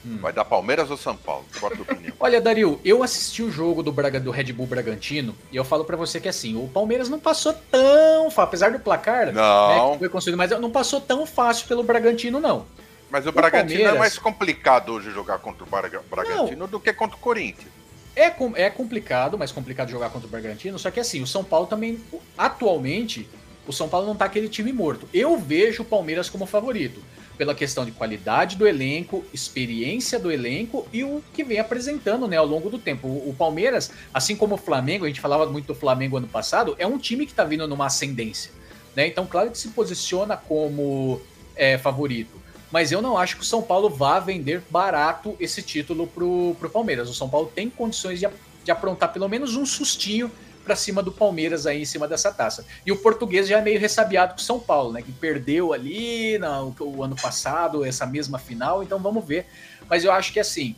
[0.05, 0.19] Hum.
[0.21, 1.47] Vai dar Palmeiras ou São Paulo?
[1.59, 2.15] Qual a tua opinião?
[2.21, 5.83] Olha, Dario, eu assisti o jogo do, Braga, do Red Bull Bragantino e eu falo
[5.83, 9.93] para você que assim, o Palmeiras não passou tão fácil, apesar do placar, não.
[9.93, 12.67] Né, foi construído, mas não passou tão fácil pelo Bragantino, não.
[13.11, 13.97] Mas o, o Bragantino é Palmeiras...
[13.97, 16.69] é mais complicado hoje jogar contra o Bragantino não.
[16.69, 17.73] do que contra o Corinthians.
[18.15, 21.67] É, é complicado, mais complicado jogar contra o Bragantino, só que assim, o São Paulo
[21.67, 21.99] também,
[22.37, 23.27] atualmente,
[23.67, 25.09] o São Paulo não tá aquele time morto.
[25.13, 27.03] Eu vejo o Palmeiras como favorito
[27.37, 32.37] pela questão de qualidade do elenco, experiência do elenco e o que vem apresentando né,
[32.37, 33.09] ao longo do tempo.
[33.09, 36.87] O, Palmeiras, assim como o Flamengo, a gente falava muito do Flamengo ano passado, é
[36.87, 38.53] um time que está vindo numa ascendência.
[38.95, 39.09] Né?
[39.09, 41.21] Então, claro que se posiciona como
[41.57, 42.43] é, favorito.
[42.71, 46.71] Mas eu não acho que o São Paulo vá vender barato esse título para o
[46.73, 47.09] Palmeiras.
[47.09, 48.29] O São Paulo tem condições de,
[48.65, 50.31] de aprontar pelo menos um sustinho
[50.65, 52.65] para cima do Palmeiras aí em cima dessa taça.
[52.85, 55.03] E o português já é meio ressabiado com o São Paulo, né?
[55.03, 59.47] Que perdeu ali no, o ano passado essa mesma final, então vamos ver.
[59.89, 60.75] Mas eu acho que assim,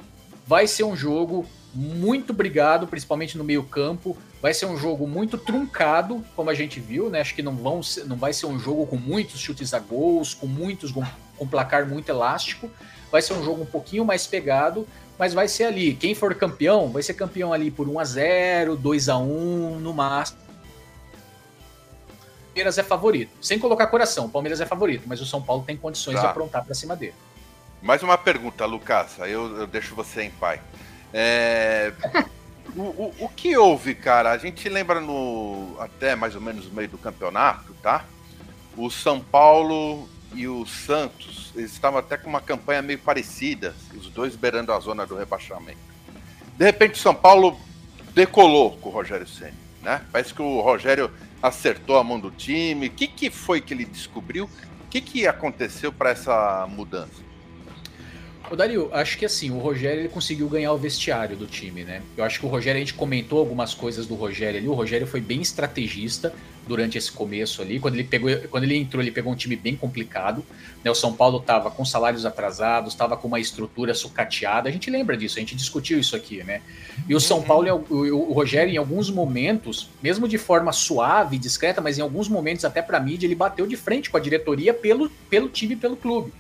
[0.47, 4.17] vai ser um jogo muito brigado, principalmente no meio-campo.
[4.41, 7.21] Vai ser um jogo muito truncado, como a gente viu, né?
[7.21, 10.35] Acho que não, vão ser, não vai ser um jogo com muitos chutes a gols,
[10.35, 12.71] com muitos com placar muito elástico.
[13.11, 14.87] Vai ser um jogo um pouquinho mais pegado,
[15.19, 15.95] mas vai ser ali.
[15.95, 19.93] Quem for campeão, vai ser campeão ali por 1 a 0 2 a 1 no
[19.93, 20.39] máximo.
[22.49, 23.31] Palmeiras é favorito.
[23.41, 26.23] Sem colocar coração, o Palmeiras é favorito, mas o São Paulo tem condições tá.
[26.23, 27.15] de aprontar para cima dele.
[27.83, 30.61] Mais uma pergunta, Lucas, aí eu, eu deixo você em pai.
[31.13, 31.93] É...
[32.75, 34.33] o, o, o, que houve, cara?
[34.33, 38.07] A gente lembra no até mais ou menos no meio do campeonato, tá?
[38.75, 44.09] O São Paulo e o Santos, eles estavam até com uma campanha meio parecida, os
[44.09, 45.79] dois beirando a zona do rebaixamento.
[46.57, 47.59] De repente, o São Paulo
[48.15, 50.03] decolou com o Rogério Senna, né?
[50.13, 51.11] Parece que o Rogério
[51.43, 52.89] acertou a mão do time.
[52.89, 54.45] O que, que foi que ele descobriu?
[54.45, 57.27] O que, que aconteceu para essa mudança?
[58.51, 62.01] O Dario, acho que assim, o Rogério ele conseguiu ganhar o vestiário do time, né?
[62.17, 64.69] Eu acho que o Rogério, a gente comentou algumas coisas do Rogério ali.
[64.69, 66.33] O Rogério foi bem estrategista
[66.67, 67.79] durante esse começo ali.
[67.79, 70.45] Quando ele pegou, quando ele entrou, ele pegou um time bem complicado.
[70.85, 70.91] Né?
[70.91, 74.69] O São Paulo estava com salários atrasados, estava com uma estrutura sucateada.
[74.69, 76.63] A gente lembra disso, a gente discutiu isso aqui, né?
[77.09, 81.81] E o São Paulo, o, o Rogério, em alguns momentos, mesmo de forma suave, discreta,
[81.81, 85.09] mas em alguns momentos até para mídia, ele bateu de frente com a diretoria pelo,
[85.31, 86.33] pelo time, pelo clube.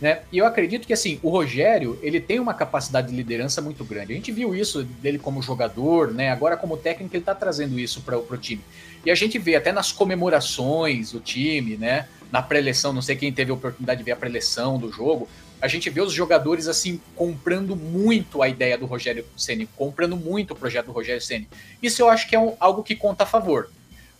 [0.00, 0.20] Né?
[0.32, 4.12] E eu acredito que assim, o Rogério, ele tem uma capacidade de liderança muito grande.
[4.12, 6.30] A gente viu isso dele como jogador, né?
[6.30, 8.62] Agora como técnico ele está trazendo isso para o time.
[9.04, 12.08] E a gente vê até nas comemorações do time, né?
[12.32, 15.28] Na pré-eleção, não sei quem teve a oportunidade de ver a pré-eleção do jogo,
[15.60, 20.52] a gente vê os jogadores assim comprando muito a ideia do Rogério Ceni, comprando muito
[20.52, 21.46] o projeto do Rogério Ceni.
[21.82, 23.70] Isso eu acho que é um, algo que conta a favor,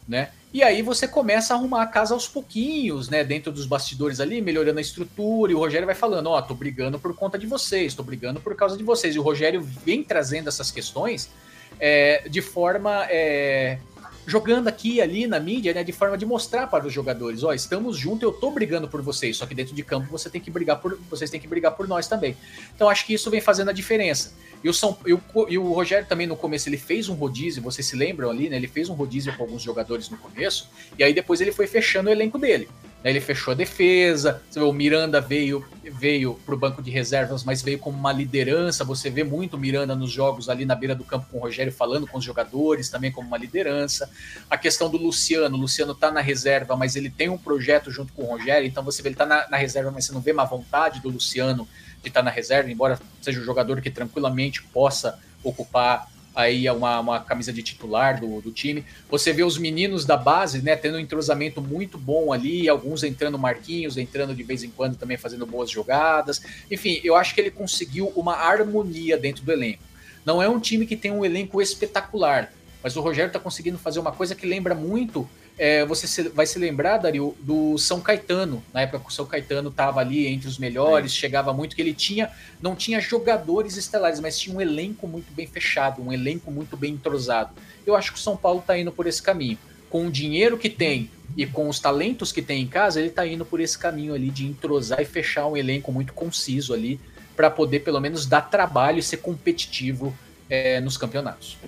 [0.07, 0.31] né?
[0.52, 3.22] E aí você começa a arrumar a casa aos pouquinhos, né?
[3.22, 6.54] Dentro dos bastidores ali, melhorando a estrutura, e o Rogério vai falando, ó, oh, tô
[6.54, 9.14] brigando por conta de vocês, tô brigando por causa de vocês.
[9.14, 11.30] E o Rogério vem trazendo essas questões
[11.78, 13.06] é, de forma.
[13.08, 13.78] É,
[14.26, 15.82] jogando aqui e ali na mídia, né?
[15.82, 19.02] De forma de mostrar para os jogadores, ó, oh, estamos juntos, eu tô brigando por
[19.02, 20.98] vocês, só que dentro de campo você tem que brigar por.
[21.08, 22.36] Vocês têm que brigar por nós também.
[22.74, 24.32] Então acho que isso vem fazendo a diferença.
[24.62, 27.62] E o, São, e o, e o Rogério também no começo ele fez um rodízio,
[27.62, 28.57] vocês se lembram ali, né?
[28.57, 30.68] Ele fez um rodízio com alguns jogadores no começo,
[30.99, 32.68] e aí depois ele foi fechando o elenco dele.
[33.03, 33.11] Né?
[33.11, 37.62] Ele fechou a defesa, vê, o Miranda veio veio para o banco de reservas, mas
[37.62, 38.85] veio como uma liderança.
[38.85, 41.73] Você vê muito o Miranda nos jogos ali na beira do campo com o Rogério
[41.73, 44.11] falando com os jogadores, também como uma liderança.
[44.49, 48.12] A questão do Luciano, o Luciano está na reserva, mas ele tem um projeto junto
[48.12, 50.33] com o Rogério, então você vê ele está na, na reserva, mas você não vê
[50.33, 51.66] má vontade do Luciano
[52.02, 57.20] de estar na reserva, embora seja um jogador que tranquilamente possa ocupar aí uma, uma
[57.20, 58.84] camisa de titular do, do time.
[59.10, 63.38] Você vê os meninos da base, né, tendo um entrosamento muito bom ali, alguns entrando
[63.38, 66.40] Marquinhos, entrando de vez em quando também fazendo boas jogadas.
[66.70, 69.82] Enfim, eu acho que ele conseguiu uma harmonia dentro do elenco.
[70.24, 73.98] Não é um time que tem um elenco espetacular, mas o Rogério está conseguindo fazer
[73.98, 75.28] uma coisa que lembra muito
[75.61, 78.64] é, você se, vai se lembrar, Dario, do São Caetano.
[78.72, 81.92] Na época que o São Caetano estava ali entre os melhores, chegava muito, que ele
[81.92, 82.30] tinha,
[82.62, 86.94] não tinha jogadores estelares, mas tinha um elenco muito bem fechado, um elenco muito bem
[86.94, 87.50] entrosado.
[87.86, 89.58] Eu acho que o São Paulo está indo por esse caminho.
[89.90, 93.26] Com o dinheiro que tem e com os talentos que tem em casa, ele está
[93.26, 96.98] indo por esse caminho ali de entrosar e fechar um elenco muito conciso ali,
[97.36, 100.16] para poder pelo menos dar trabalho e ser competitivo
[100.48, 101.58] é, nos campeonatos.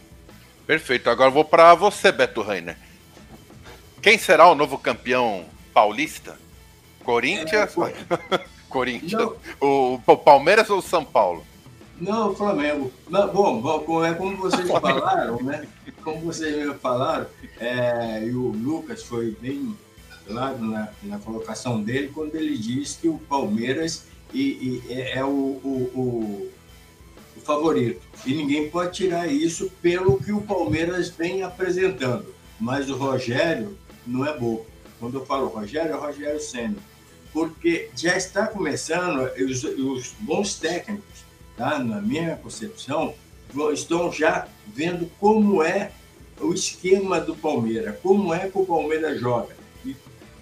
[0.66, 1.10] Perfeito.
[1.10, 2.78] Agora vou para você, Beto Rainer.
[4.02, 6.36] Quem será o novo campeão paulista?
[7.04, 7.72] Corinthians?
[7.78, 9.30] É, Corinthians.
[9.60, 11.46] O, o, Palmeiras ou o São Paulo?
[12.00, 12.92] Não, o Flamengo.
[13.08, 15.68] Não, bom, é como vocês falaram, né?
[16.02, 17.26] Como vocês falaram,
[17.60, 19.76] é, e o Lucas foi bem
[20.26, 25.24] claro na, na colocação dele quando ele disse que o Palmeiras e, e é, é
[25.24, 26.50] o, o, o,
[27.36, 28.02] o favorito.
[28.26, 32.34] E ninguém pode tirar isso pelo que o Palmeiras vem apresentando.
[32.58, 33.76] Mas o Rogério
[34.06, 34.66] não é bobo.
[34.98, 36.76] Quando eu falo Rogério, é Rogério Senna.
[37.32, 41.24] Porque já está começando, os, os bons técnicos,
[41.56, 41.78] tá?
[41.78, 43.14] na minha concepção,
[43.72, 45.92] estão já vendo como é
[46.40, 49.54] o esquema do Palmeiras, como é que o Palmeiras joga.
[49.84, 49.96] E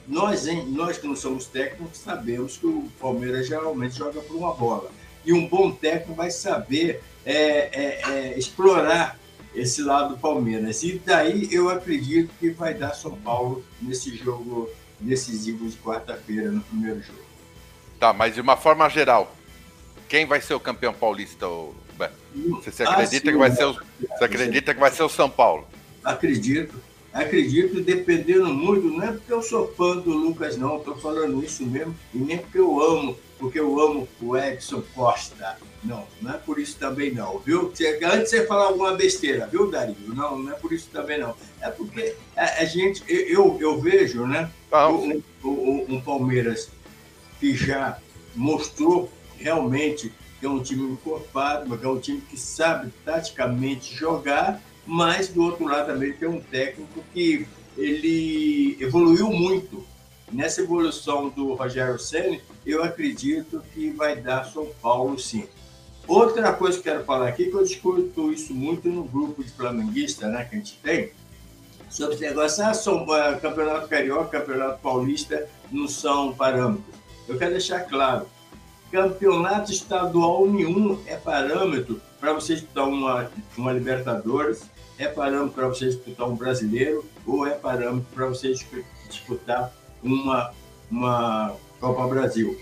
[0.06, 4.54] nós, hein, nós que não somos técnicos, sabemos que o Palmeiras geralmente joga por uma
[4.54, 4.90] bola.
[5.24, 9.19] E um bom técnico vai saber é, é, é, explorar
[9.54, 10.82] esse lado do Palmeiras.
[10.82, 16.60] E daí eu acredito que vai dar São Paulo nesse jogo decisivo de quarta-feira, no
[16.60, 17.18] primeiro jogo.
[17.98, 19.34] Tá, mas de uma forma geral,
[20.08, 21.46] quem vai ser o campeão paulista,
[21.98, 22.14] Beto?
[22.34, 25.28] Você, você acredita, ah, que, vai ser o, você acredita que vai ser o São
[25.28, 25.66] Paulo?
[26.02, 26.74] Acredito.
[27.12, 31.66] Acredito, dependendo muito, não é porque eu sou fã do Lucas, não, estou falando isso
[31.66, 35.58] mesmo, e nem porque eu amo, porque eu amo o Edson Costa.
[35.82, 37.72] Não, não é por isso também não, viu?
[37.72, 39.96] Antes de você falar alguma besteira, viu, Dario?
[40.06, 41.34] Não, não é por isso também não.
[41.60, 46.68] É porque a, a gente, eu, eu vejo, né, um, um, um Palmeiras
[47.40, 47.98] que já
[48.36, 54.60] mostrou realmente que é um time encorpado, que é um time que sabe taticamente jogar,
[54.90, 57.46] mas do outro lado também tem um técnico que
[57.78, 59.86] ele evoluiu muito.
[60.32, 65.46] Nessa evolução do Rogério Senna, eu acredito que vai dar São Paulo sim.
[66.08, 70.26] Outra coisa que quero falar aqui, que eu discuto isso muito no grupo de flamenguista
[70.28, 71.12] né, que a gente tem,
[71.88, 73.06] sobre esse negócio, ah, são,
[73.40, 76.96] campeonato carioca, campeonato paulista não são parâmetros.
[77.28, 78.26] Eu quero deixar claro,
[78.90, 84.68] campeonato estadual nenhum é parâmetro para você disputar uma, uma Libertadores,
[85.00, 88.52] é parâmetro para você disputar um brasileiro ou é parâmetro para você
[89.08, 89.72] disputar
[90.02, 90.52] uma,
[90.90, 92.60] uma Copa Brasil.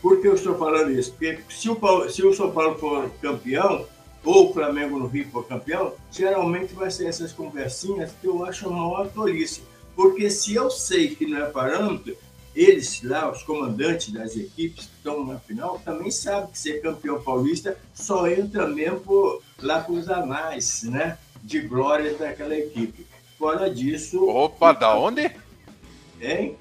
[0.00, 1.10] Por que eu estou falando isso?
[1.10, 3.84] Porque se o, Paulo, se o São Paulo for campeão,
[4.24, 8.68] ou o Flamengo no Rio for campeão, geralmente vai ser essas conversinhas que eu acho
[8.68, 9.62] uma maior tolice.
[9.96, 12.16] Porque se eu sei que não é parâmetro,
[12.54, 17.20] eles lá, os comandantes das equipes que estão na final, também sabem que ser campeão
[17.20, 23.06] paulista só entra mesmo por, lá para os anais né, de glória daquela equipe.
[23.38, 24.28] Fora disso.
[24.28, 25.30] Opa, da onde?
[26.20, 26.56] Hein?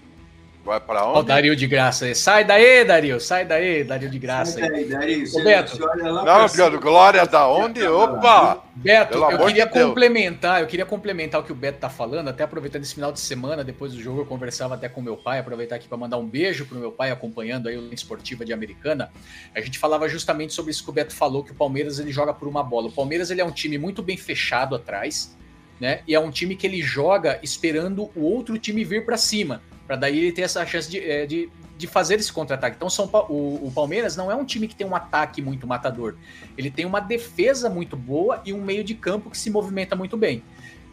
[0.64, 1.18] Vai para onde?
[1.18, 2.14] Ó, o Dario de graça.
[2.14, 3.20] Sai daí, Dario.
[3.20, 4.60] Sai daí, Dario de graça.
[4.60, 5.44] Sai daí, Dario.
[5.44, 5.80] Beto.
[5.80, 7.82] Não, Glória da onde?
[7.88, 8.64] Opa!
[8.76, 12.44] Beto, eu queria de complementar, eu queria complementar o que o Beto tá falando, até
[12.44, 15.76] aproveitando esse final de semana, depois do jogo, eu conversava até com meu pai, aproveitar
[15.76, 19.12] aqui para mandar um beijo pro meu pai acompanhando aí o Esportiva de Americana.
[19.54, 22.34] A gente falava justamente sobre isso que o Beto falou, que o Palmeiras ele joga
[22.34, 22.88] por uma bola.
[22.88, 25.36] O Palmeiras ele é um time muito bem fechado atrás,
[25.78, 26.00] né?
[26.08, 29.96] E é um time que ele joga esperando o outro time vir para cima para
[29.96, 32.76] daí ele ter essa chance de, é, de, de fazer esse contra-ataque.
[32.76, 35.66] Então São pa o, o, Palmeiras não é um time que tem um ataque muito
[35.66, 36.14] matador.
[36.56, 40.16] Ele tem uma defesa muito boa e um meio de campo que se movimenta muito
[40.16, 40.44] bem.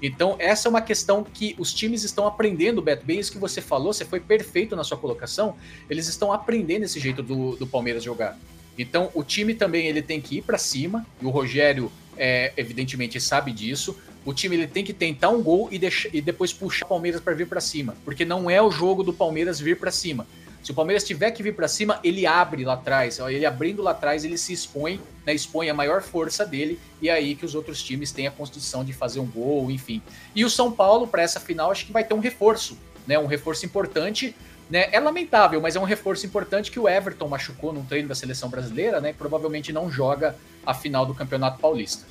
[0.01, 3.05] Então, essa é uma questão que os times estão aprendendo, Beto.
[3.05, 5.57] Bem, isso que você falou, você foi perfeito na sua colocação.
[5.91, 8.39] Eles estão aprendendo esse jeito do, do Palmeiras jogar.
[8.79, 13.21] Então, o time também ele tem que ir para cima, e o Rogério, é, evidentemente,
[13.21, 13.97] sabe disso
[14.27, 17.21] o time ele tem que tentar um gol e, deixar, e depois puxar o Palmeiras
[17.21, 20.27] para vir para cima, porque não é o jogo do Palmeiras vir para cima.
[20.65, 23.21] Se o Palmeiras tiver que vir para cima, ele abre lá atrás.
[23.21, 27.13] Ele abrindo lá atrás, ele se expõe, né, expõe a maior força dele, e é
[27.13, 30.03] aí que os outros times têm a constituição de fazer um gol, enfim.
[30.35, 33.27] E o São Paulo, para essa final, acho que vai ter um reforço, né, um
[33.27, 34.35] reforço importante.
[34.69, 38.17] Né, é lamentável, mas é um reforço importante que o Everton machucou num treino da
[38.17, 40.35] seleção brasileira, né, e provavelmente não joga
[40.67, 42.05] a final do Campeonato Paulista.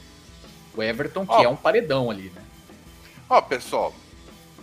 [0.75, 2.41] O Everton, que oh, é um paredão ali, né?
[3.29, 3.93] Ó, oh, pessoal,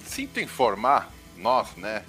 [0.05, 2.05] sinto informar, nós, né,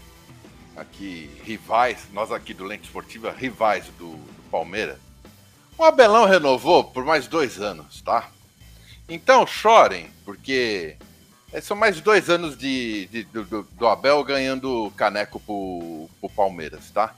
[0.76, 5.00] aqui, rivais, nós aqui do Lente Esportiva, rivais do, do Palmeiras,
[5.78, 8.30] o Abelão renovou por mais dois anos, tá?
[9.10, 10.98] Então chorem, porque
[11.62, 17.16] são mais dois anos de, de do, do, Abel ganhando caneco pro, pro Palmeiras, tá?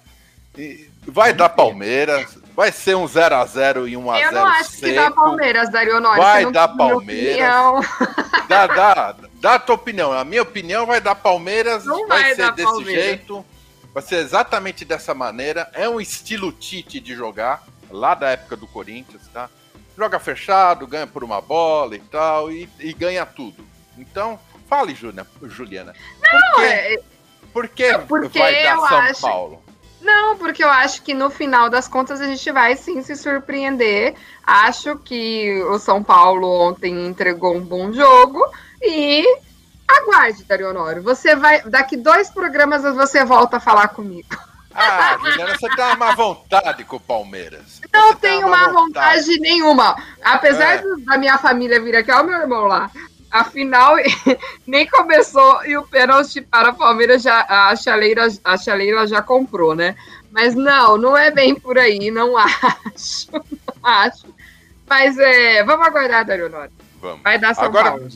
[1.07, 4.85] Vai dar Palmeiras, vai ser um 0x0 e um a 0 Eu não acho seco.
[4.85, 6.21] que dá Palmeiras, Dario Honório.
[6.21, 7.85] Vai dar Palmeiras.
[8.47, 10.11] Dá, dá, dá a tua opinião.
[10.11, 13.03] A minha opinião vai dar Palmeiras, não vai, vai ser desse Palmeiras.
[13.03, 13.45] jeito.
[13.93, 15.69] Vai ser exatamente dessa maneira.
[15.73, 19.49] É um estilo Tite de jogar, lá da época do Corinthians, tá?
[19.97, 23.65] Joga fechado, ganha por uma bola e tal, e, e ganha tudo.
[23.97, 24.37] Então,
[24.67, 25.93] fale, Juliana.
[26.21, 26.41] Não,
[27.53, 27.97] por que, é...
[27.97, 29.21] por que porque vai dar São acho...
[29.21, 29.64] Paulo?
[30.05, 34.13] Não, porque eu acho que no final das contas a gente vai sim se surpreender.
[34.45, 38.39] Acho que o São Paulo ontem entregou um bom jogo
[38.79, 39.25] e
[39.87, 41.01] aguarde, Darionoro.
[41.01, 41.63] Você vai.
[41.63, 44.29] Daqui dois programas você volta a falar comigo.
[44.77, 47.81] Ah, Juliana, você tem uma má vontade com o Palmeiras.
[47.91, 49.21] Não tenho má vontade.
[49.21, 49.95] vontade nenhuma.
[50.21, 50.83] Apesar é.
[51.05, 52.91] da minha família vir aqui, olha o meu irmão lá.
[53.35, 53.97] Afinal,
[54.65, 59.75] nem começou e o pênalti para o Palmeiras já, a, chaleira, a chaleira já comprou,
[59.75, 59.93] né?
[60.31, 63.27] Mas não, não é bem por aí, não acho.
[63.33, 64.33] Não acho.
[64.87, 66.71] Mas é, vamos aguardar, Darionori.
[67.01, 67.23] Vamos.
[67.23, 68.07] Vai dar São agora, Paulo.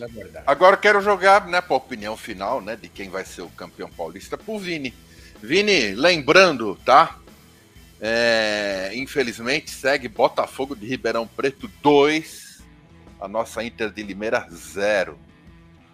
[0.47, 4.37] Agora quero jogar, né, para opinião final, né, de quem vai ser o campeão paulista,
[4.37, 4.93] pro Vini.
[5.43, 7.17] Vini, lembrando, tá?
[7.99, 12.48] É, infelizmente segue Botafogo de Ribeirão Preto 2,
[13.19, 15.17] a nossa Inter de Limeira zero.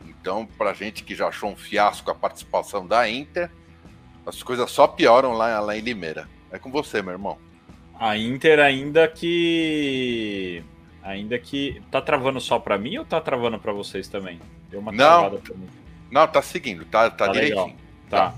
[0.06, 3.50] Então, para gente que já achou um fiasco a participação da Inter,
[4.26, 6.28] as coisas só pioram lá, lá em Limeira.
[6.52, 7.38] É com você, meu irmão.
[8.00, 10.64] A Inter ainda que
[11.02, 14.40] ainda que tá travando só para mim ou tá travando para vocês também?
[14.70, 15.40] Deu uma não,
[16.12, 17.66] Não, tá seguindo, tá, tá, tá direitinho.
[17.66, 17.78] Legal.
[18.10, 18.32] Tá.
[18.32, 18.36] tá.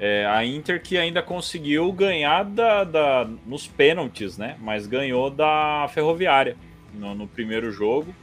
[0.00, 4.56] É, a Inter que ainda conseguiu ganhar da, da, nos pênaltis, né?
[4.60, 6.56] Mas ganhou da Ferroviária
[6.94, 8.14] no, no primeiro jogo.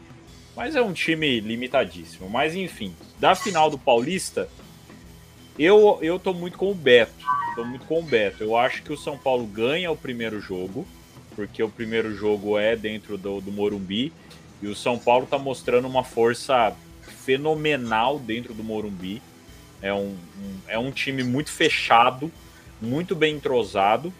[0.56, 2.30] Mas é um time limitadíssimo.
[2.30, 4.49] Mas enfim, da final do Paulista,
[5.60, 7.26] eu, eu tô muito com o Beto.
[7.56, 8.43] Tô muito com o Beto.
[8.43, 10.86] Eu acho que o São Paulo ganha o primeiro jogo,
[11.36, 14.12] porque o primeiro jogo é dentro do, do Morumbi.
[14.62, 16.76] E o São Paulo tá mostrando uma força
[17.26, 19.22] fenomenal dentro do Morumbi.
[19.82, 22.32] É um, um é um time muito fechado,
[22.82, 24.14] muito bem entrosado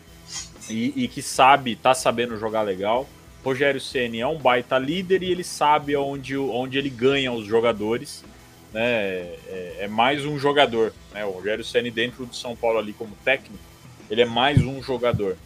[0.70, 3.08] e, e que sabe, tá sabendo jogar legal.
[3.46, 8.26] Rogério Ceni é um baita líder e ele sabe onde, onde ele ganha os jogadores.
[8.74, 8.82] Né?
[8.82, 10.92] É, é mais um jogador.
[11.14, 11.24] Né?
[11.24, 13.64] O Rogério Ceni dentro do São Paulo ali como técnico,
[14.10, 15.38] ele é mais um jogador.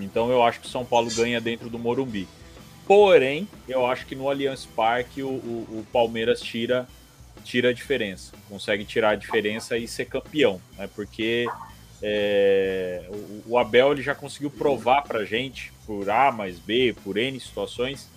[0.00, 2.26] Então eu acho que o São Paulo ganha dentro do Morumbi.
[2.88, 6.88] Porém, eu acho que no Allianz Parque o, o, o Palmeiras tira
[7.44, 10.88] tira a diferença, consegue tirar a diferença e ser campeão, né?
[10.94, 11.46] Porque
[12.02, 17.16] é, o, o, Abel ele já conseguiu provar pra gente, por A mais B, por
[17.16, 18.10] N situações,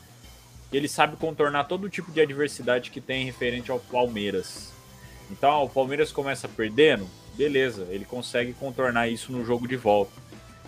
[0.72, 4.74] que ele sabe contornar todo tipo de adversidade que tem referente ao Palmeiras.
[5.30, 10.26] Então, o Palmeiras começa perdendo, beleza, ele consegue contornar isso no jogo de volta.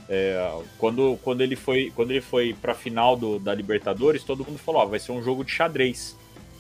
[0.10, 4.46] É, quando, quando ele foi quando ele foi para a final do, da Libertadores, todo
[4.46, 6.16] mundo falou: ó, vai ser um jogo de xadrez,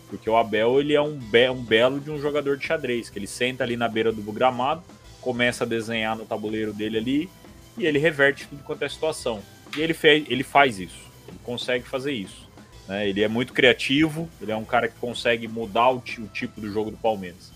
[0.09, 3.17] porque o Abel ele é um, be um belo de um jogador de xadrez, que
[3.17, 4.83] ele senta ali na beira do gramado,
[5.27, 7.29] começa a desenhar no tabuleiro dele ali
[7.77, 9.43] e ele reverte tudo quanto é situação.
[9.75, 12.47] E ele, fez, ele faz isso, ele consegue fazer isso.
[12.87, 13.09] Né?
[13.09, 16.71] Ele é muito criativo, ele é um cara que consegue mudar o, o tipo do
[16.71, 17.51] jogo do Palmeiras.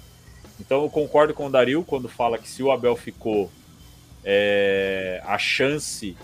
[0.59, 3.49] Então eu concordo com o Dario quando fala que se o Abel ficou,
[4.21, 6.17] é, a chance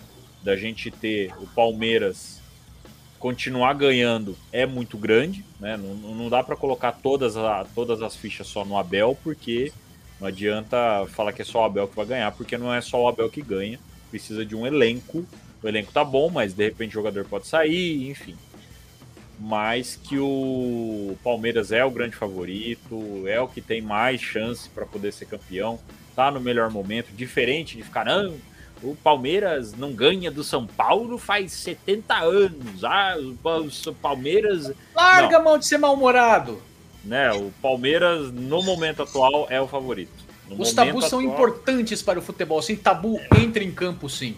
[0.44, 2.42] da gente ter o Palmeiras
[3.18, 5.78] continuar ganhando é muito grande, né?
[5.78, 9.72] Não, não dá para colocar todas, a, todas as fichas só no Abel, porque
[10.20, 13.04] não adianta falar que é só o Abel que vai ganhar, porque não é só
[13.04, 13.80] o Abel que ganha.
[14.10, 15.26] Precisa de um elenco.
[15.62, 18.36] O elenco tá bom, mas de repente o jogador pode sair, enfim.
[19.40, 24.86] Mas que o Palmeiras é o grande favorito, é o que tem mais chance para
[24.86, 25.80] poder ser campeão,
[26.16, 28.36] tá no melhor momento, diferente de ficar, não,
[28.82, 32.84] o Palmeiras não ganha do São Paulo faz 70 anos.
[32.84, 34.72] Ah, o Palmeiras.
[34.96, 35.40] Larga não.
[35.40, 36.60] a mão de ser mal-humorado
[37.08, 37.32] né?
[37.32, 40.12] O Palmeiras, no momento atual, é o favorito.
[40.50, 41.10] No Os tabus atual...
[41.10, 42.62] são importantes para o futebol.
[42.62, 44.36] Sim, tabu entra em campo, sim.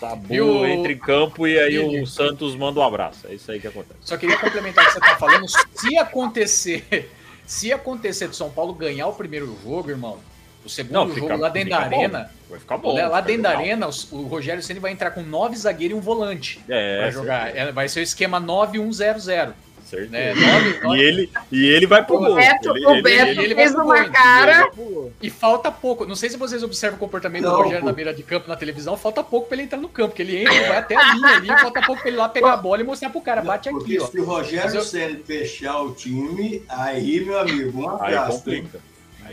[0.00, 0.66] Tabu o...
[0.66, 3.26] entra em campo e aí o Santos manda um abraço.
[3.26, 4.00] É isso aí que acontece.
[4.00, 5.46] Só queria complementar o que você está falando.
[5.74, 7.10] Se acontecer,
[7.46, 10.18] se acontecer de São Paulo ganhar o primeiro jogo, irmão,
[10.64, 12.30] o segundo Não, jogo fica, lá dentro da arena.
[12.48, 12.94] Vai ficar bom.
[12.94, 16.60] Lá dentro da arena, o Rogério Ceni vai entrar com nove zagueiros e um volante.
[16.68, 17.56] É, vai jogar.
[17.56, 19.52] É, vai ser o esquema 9-1-0-0
[19.92, 20.10] certeza.
[20.10, 20.34] Né?
[20.34, 20.98] Nove, nove.
[20.98, 22.34] E, ele, e ele vai pro o gol.
[22.34, 24.70] Beto, ele, o Beto ele, ele fez uma cara.
[25.20, 26.06] E falta pouco.
[26.06, 27.86] Não sei se vocês observam o comportamento não, do Rogério pô.
[27.86, 28.96] na beira de campo na televisão.
[28.96, 30.10] Falta pouco pra ele entrar no campo.
[30.10, 31.46] Porque ele entra, vai até a linha ali.
[31.48, 33.42] Falta pouco pra ele ir lá pegar a bola e mostrar pro cara.
[33.42, 33.78] Bate aqui.
[33.78, 34.06] Porque ó.
[34.06, 34.82] se o Rogério eu...
[34.82, 38.32] Senna fechar o time, aí, meu amigo, um abraço.
[38.32, 38.80] Aí complica.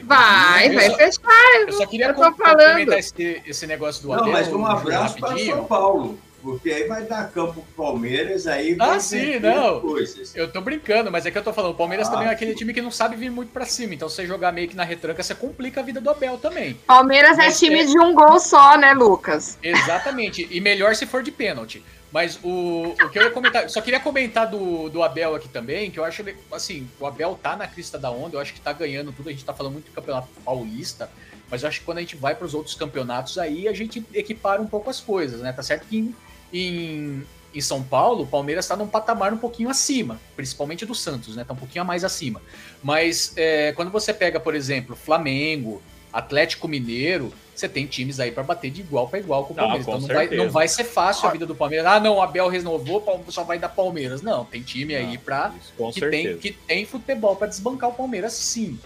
[0.03, 1.61] Vai, vai fechar.
[1.67, 5.37] Eu só queria eu complementar esse, esse negócio do Não, Abel, mas um abraço para
[5.37, 6.17] São Paulo.
[6.41, 9.81] Porque aí vai dar campo pro Palmeiras, aí vai Ah, sim, não.
[9.81, 10.35] Coisas.
[10.35, 12.55] Eu tô brincando, mas é que eu tô falando, o Palmeiras ah, também é aquele
[12.55, 13.93] time que não sabe vir muito pra cima.
[13.93, 16.75] Então, você jogar meio que na retranca, você complica a vida do Abel também.
[16.87, 17.85] Palmeiras é mas é time é...
[17.85, 19.57] de um gol só, né, Lucas?
[19.61, 20.47] Exatamente.
[20.49, 21.83] E melhor se for de pênalti.
[22.11, 25.91] Mas o, o que eu ia comentar, só queria comentar do, do Abel aqui também,
[25.91, 28.73] que eu acho, assim, o Abel tá na crista da onda, eu acho que tá
[28.73, 31.09] ganhando tudo, a gente tá falando muito do Campeonato Paulista.
[31.51, 34.05] Mas eu acho que quando a gente vai para os outros campeonatos aí, a gente
[34.13, 35.51] equipara um pouco as coisas, né?
[35.51, 36.13] Tá certo que
[36.53, 37.23] em,
[37.53, 41.43] em, São Paulo, o Palmeiras está num patamar um pouquinho acima, principalmente do Santos, né?
[41.43, 42.41] Tá um pouquinho a mais acima.
[42.83, 45.81] Mas é, quando você pega, por exemplo, Flamengo,
[46.11, 49.61] Atlético Mineiro, você tem times aí para bater de igual para igual com o ah,
[49.61, 49.87] Palmeiras.
[49.87, 51.85] Ah, então não vai, não vai, ser fácil a vida do Palmeiras.
[51.85, 54.21] Ah, não, o Abel renovou, só vai dar Palmeiras.
[54.21, 55.53] Não, tem time aí ah, para
[55.93, 58.79] que tem, que tem futebol para desbancar o Palmeiras, sim.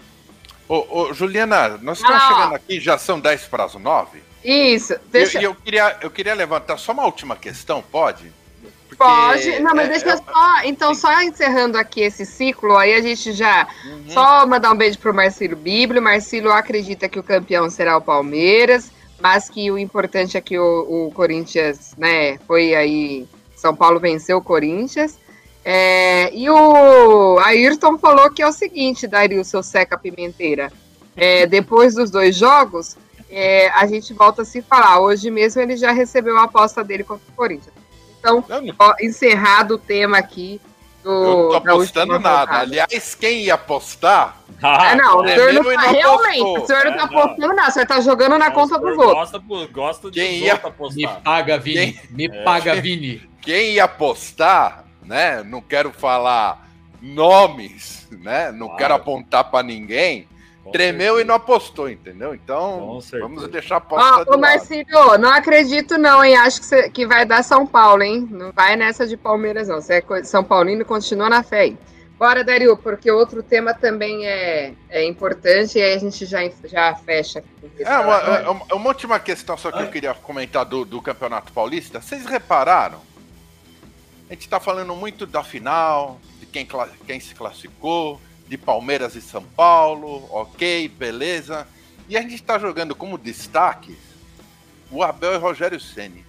[0.68, 2.28] Ô, ô Juliana, nós estamos ah.
[2.28, 4.22] chegando aqui, já são 10 para as 9.
[4.44, 5.38] Isso, deixa...
[5.38, 8.30] Eu, eu, queria, eu queria levantar só uma última questão, pode?
[8.88, 10.62] Porque Pode, não, mas é, deixa é, só.
[10.64, 11.00] Então, sim.
[11.00, 13.66] só encerrando aqui esse ciclo, aí a gente já.
[13.84, 14.04] Uhum.
[14.10, 16.00] Só mandar um beijo pro Marcelo Bíblio.
[16.00, 18.90] Marcelo acredita que o campeão será o Palmeiras,
[19.20, 23.26] mas que o importante é que o, o Corinthians, né, foi aí.
[23.56, 25.18] São Paulo venceu o Corinthians.
[25.64, 30.70] É, e o Ayrton falou que é o seguinte, Dario, seu Seca Pimenteira.
[31.16, 32.96] É, depois dos dois jogos,
[33.30, 35.00] é, a gente volta a se falar.
[35.00, 37.74] Hoje mesmo ele já recebeu a aposta dele contra o Corinthians.
[38.18, 38.44] Então,
[38.78, 40.60] ó, encerrado o tema aqui.
[41.02, 42.60] Do, eu não tô apostando nada.
[42.60, 44.38] Aliás, quem ia apostar.
[44.62, 46.62] Ah, é, não, o senhor não tá realmente.
[46.62, 49.30] O senhor não tá é, apostando nada, o senhor tá jogando na conta dos outros.
[49.30, 50.96] Gosta, gosta de quem ia apostar.
[50.96, 51.92] Me paga, Vini.
[51.92, 52.10] Quem...
[52.10, 52.42] Me é.
[52.42, 53.28] paga, Vini.
[53.42, 55.42] Quem ia apostar, né?
[55.42, 56.66] Não quero falar
[57.02, 58.50] nomes, né?
[58.50, 58.78] Não claro.
[58.78, 60.26] quero apontar para ninguém
[60.72, 61.20] tremeu certeza.
[61.22, 62.34] e não apostou, entendeu?
[62.34, 66.36] Então, vamos deixar a aposta Ó, Ô, Marcílio, não acredito não, hein?
[66.36, 68.28] Acho que, você, que vai dar São Paulo, hein?
[68.30, 69.80] Não vai nessa de Palmeiras, não.
[69.80, 71.78] Você é São Paulino continua na fé, hein?
[72.18, 76.94] Bora, Dario, porque outro tema também é, é importante e aí a gente já, já
[76.94, 77.42] fecha.
[77.78, 81.52] É, uma, é, uma, uma, última questão só que eu queria comentar do, do Campeonato
[81.52, 82.00] Paulista.
[82.00, 83.00] Vocês repararam?
[84.30, 86.66] A gente está falando muito da final, de quem,
[87.04, 91.66] quem se classificou, de Palmeiras e São Paulo, ok, beleza.
[92.08, 93.96] E a gente está jogando como destaque
[94.90, 96.24] o Abel e Rogério Ceni.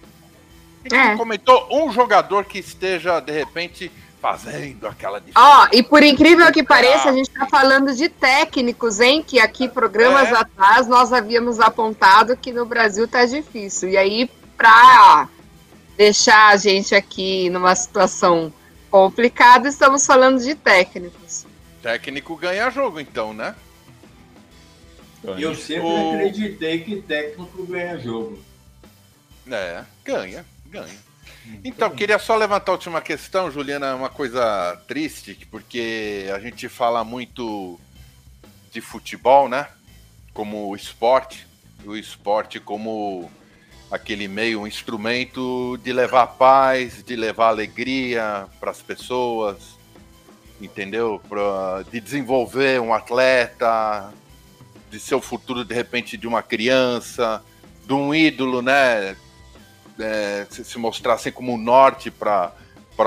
[0.92, 1.16] É.
[1.16, 3.90] comentou um jogador que esteja, de repente,
[4.20, 5.40] fazendo aquela diferença.
[5.40, 9.22] Ó, oh, e por incrível que pareça, a gente está falando de técnicos, hein?
[9.26, 10.36] Que aqui, programas é.
[10.36, 13.88] atrás, nós havíamos apontado que no Brasil tá difícil.
[13.88, 15.28] E aí, para
[15.96, 18.52] deixar a gente aqui numa situação
[18.90, 21.45] complicada, estamos falando de técnicos.
[21.86, 23.54] Técnico ganha jogo, então, né?
[25.36, 26.14] E eu sempre o...
[26.14, 28.42] acreditei que técnico ganha jogo.
[29.48, 30.98] É, ganha, ganha.
[31.62, 37.04] Então, queria só levantar a última questão, Juliana, uma coisa triste, porque a gente fala
[37.04, 37.78] muito
[38.72, 39.68] de futebol, né?
[40.34, 41.46] Como esporte,
[41.84, 43.30] o esporte como
[43.92, 49.75] aquele meio, um instrumento de levar paz, de levar alegria para as pessoas,
[50.60, 51.20] entendeu?
[51.28, 54.12] Pra, de desenvolver um atleta,
[54.90, 57.42] de ser o futuro, de repente, de uma criança,
[57.84, 59.16] de um ídolo, né?
[59.98, 62.52] É, se, se mostrar assim como um norte para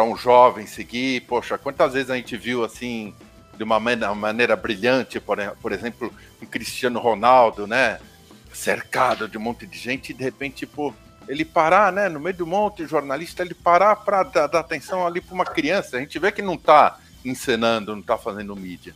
[0.03, 1.21] um jovem seguir.
[1.21, 3.13] Poxa, quantas vezes a gente viu assim,
[3.55, 7.99] de uma maneira, maneira brilhante, por, por exemplo, um Cristiano Ronaldo, né?
[8.53, 10.95] Cercado de um monte de gente e de repente, tipo,
[11.27, 15.21] ele parar, né, no meio do monte, jornalista, ele parar para dar, dar, atenção ali
[15.21, 15.97] para uma criança.
[15.97, 18.95] A gente vê que não está encenando, não está fazendo mídia.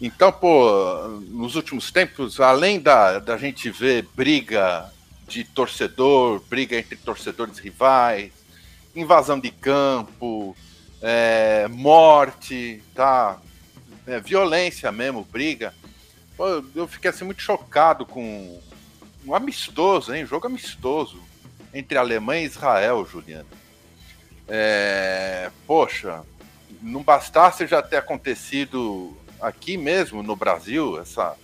[0.00, 4.92] Então, pô, nos últimos tempos, além da, da gente ver briga
[5.26, 8.32] de torcedor, briga entre torcedores rivais,
[8.94, 10.56] invasão de campo,
[11.02, 13.38] é, morte, tá?
[14.06, 15.74] É, violência mesmo, briga.
[16.36, 18.60] Pô, eu fiquei assim muito chocado com
[19.26, 20.24] um amistoso, hein?
[20.24, 21.20] Jogo amistoso
[21.74, 23.48] entre Alemanha e Israel, Juliano.
[24.46, 26.22] É, poxa,
[26.82, 31.36] não bastasse já ter acontecido aqui mesmo no Brasil, essa,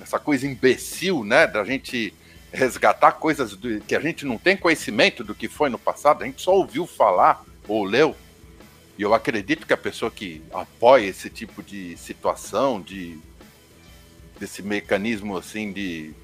[0.00, 2.14] essa coisa imbecil, né, da gente
[2.52, 6.26] resgatar coisas do, que a gente não tem conhecimento do que foi no passado, a
[6.26, 8.16] gente só ouviu falar ou leu.
[8.96, 13.18] E eu acredito que a pessoa que apoia esse tipo de situação, de
[14.40, 16.14] desse mecanismo assim de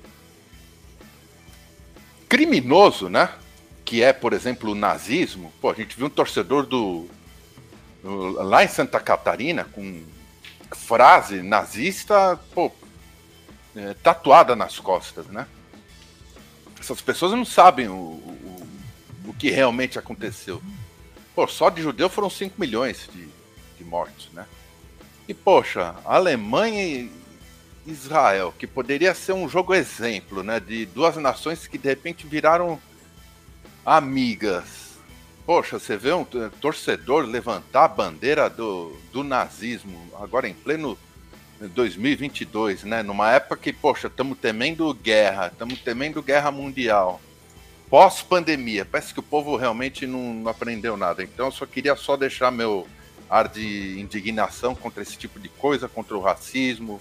[2.28, 3.32] criminoso, né?
[3.84, 5.52] Que é, por exemplo, o nazismo.
[5.60, 7.08] Pô, a gente viu um torcedor do
[8.04, 10.02] lá em Santa Catarina, com
[10.72, 12.70] frase nazista pô,
[13.74, 15.46] é, tatuada nas costas, né?
[16.78, 18.68] Essas pessoas não sabem o, o,
[19.26, 20.60] o que realmente aconteceu.
[21.34, 23.26] Pô, só de judeu foram 5 milhões de,
[23.78, 24.46] de mortos, né?
[25.26, 27.10] E, poxa, Alemanha e
[27.86, 30.60] Israel, que poderia ser um jogo exemplo, né?
[30.60, 32.78] De duas nações que de repente viraram
[33.84, 34.83] amigas
[35.46, 40.96] Poxa, você vê um torcedor levantar a bandeira do, do nazismo agora em pleno
[41.60, 43.02] 2022, né?
[43.02, 47.20] Numa época que, poxa, estamos temendo guerra, estamos temendo guerra mundial.
[47.90, 51.22] Pós-pandemia, parece que o povo realmente não, não, aprendeu nada.
[51.22, 52.88] Então, eu só queria só deixar meu
[53.28, 57.00] ar de indignação contra esse tipo de coisa, contra o racismo,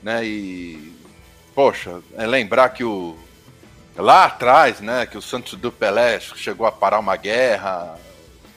[0.00, 0.24] né?
[0.24, 0.94] E,
[1.56, 3.18] poxa, é lembrar que o
[3.98, 7.98] lá atrás, né, que o Santos do Pelé chegou a parar uma guerra.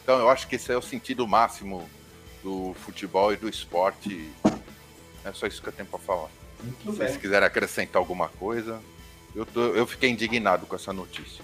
[0.03, 1.89] Então, eu acho que esse é o sentido máximo
[2.43, 4.31] do futebol e do esporte
[5.23, 6.29] é só isso que eu tenho para falar.
[6.63, 6.93] Muito Se bem.
[6.93, 8.79] vocês quiserem acrescentar alguma coisa,
[9.35, 11.43] eu, tô, eu fiquei indignado com essa notícia.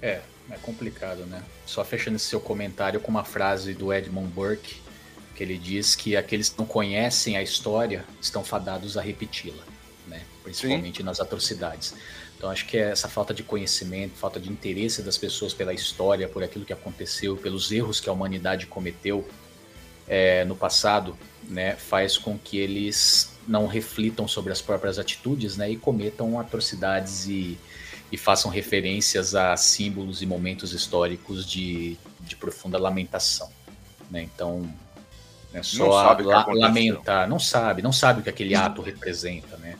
[0.00, 0.20] É,
[0.50, 1.42] é complicado, né?
[1.66, 4.80] Só fechando esse seu comentário com uma frase do Edmund Burke,
[5.34, 9.71] que ele diz que aqueles que não conhecem a história estão fadados a repeti-la?
[10.42, 11.02] Principalmente Sim.
[11.02, 11.94] nas atrocidades.
[12.36, 16.28] Então acho que é essa falta de conhecimento, falta de interesse das pessoas pela história,
[16.28, 19.28] por aquilo que aconteceu, pelos erros que a humanidade cometeu,
[20.08, 25.70] é, no passado, né, faz com que eles não reflitam sobre as próprias atitudes, né,
[25.70, 27.56] e cometam atrocidades e,
[28.10, 33.50] e façam referências a símbolos e momentos históricos de, de profunda lamentação,
[34.10, 34.22] né?
[34.22, 34.68] Então,
[35.54, 39.76] é só la, lamentar, não sabe, não sabe o que aquele ato representa, né?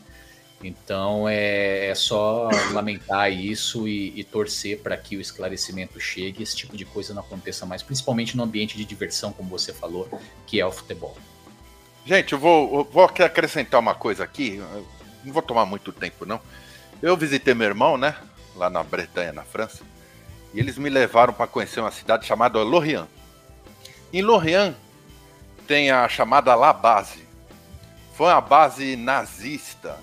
[0.67, 6.43] Então é, é só lamentar isso e, e torcer para que o esclarecimento chegue e
[6.43, 10.07] esse tipo de coisa não aconteça mais, principalmente no ambiente de diversão, como você falou,
[10.47, 11.17] que é o futebol.
[12.05, 14.61] Gente, eu vou, eu vou acrescentar uma coisa aqui,
[15.23, 16.39] não vou tomar muito tempo não.
[17.01, 18.15] Eu visitei meu irmão, né,
[18.55, 19.83] lá na Bretanha, na França,
[20.53, 23.07] e eles me levaram para conhecer uma cidade chamada Lorient.
[24.11, 24.75] Em Lorient
[25.67, 27.23] tem a chamada La Base.
[28.13, 29.97] Foi uma base nazista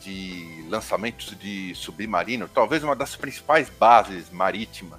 [0.00, 4.98] de lançamentos de submarino, talvez uma das principais bases marítimas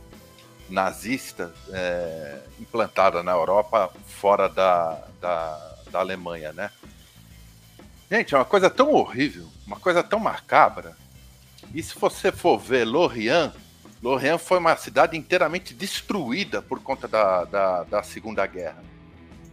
[0.69, 6.71] nazistas é, implantada na Europa, fora da, da, da Alemanha, né?
[8.09, 10.95] Gente, é uma coisa tão horrível, uma coisa tão macabra.
[11.73, 13.53] E se você for ver Lorient,
[14.01, 18.83] Lorient foi uma cidade inteiramente destruída por conta da, da, da Segunda Guerra.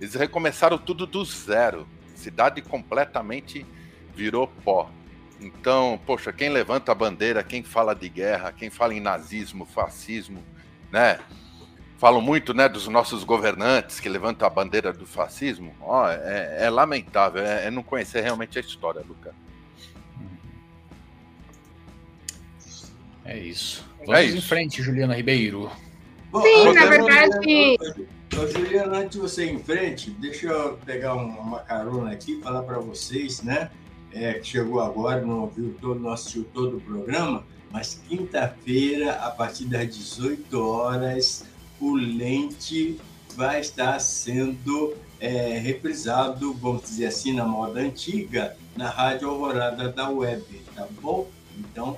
[0.00, 1.86] Eles recomeçaram tudo do zero.
[2.14, 3.66] Cidade completamente
[4.14, 4.90] virou pó.
[5.40, 10.42] Então, poxa, quem levanta a bandeira, quem fala de guerra, quem fala em nazismo, fascismo,
[10.90, 11.18] né?
[11.96, 15.74] Falam muito, né, dos nossos governantes que levantam a bandeira do fascismo.
[15.80, 19.34] Ó, oh, é, é, lamentável, é, é, não conhecer realmente a história, Luca.
[23.24, 23.84] É isso.
[24.00, 24.36] É Vamos é isso.
[24.38, 25.70] em frente, Juliana Ribeiro.
[26.30, 27.78] Bom, Sim, na verdade.
[28.52, 32.62] Juliana, antes de você ir em frente, deixa eu pegar uma carona aqui e falar
[32.62, 33.70] para vocês, né?
[34.18, 39.30] É, que chegou agora, não ouviu todo, não assistiu todo o programa, mas quinta-feira, a
[39.30, 41.44] partir das 18 horas,
[41.80, 42.98] o Lente
[43.36, 50.08] vai estar sendo é, reprisado, vamos dizer assim, na moda antiga, na Rádio Alvorada da
[50.08, 50.44] Web,
[50.74, 51.28] tá bom?
[51.56, 51.96] Então,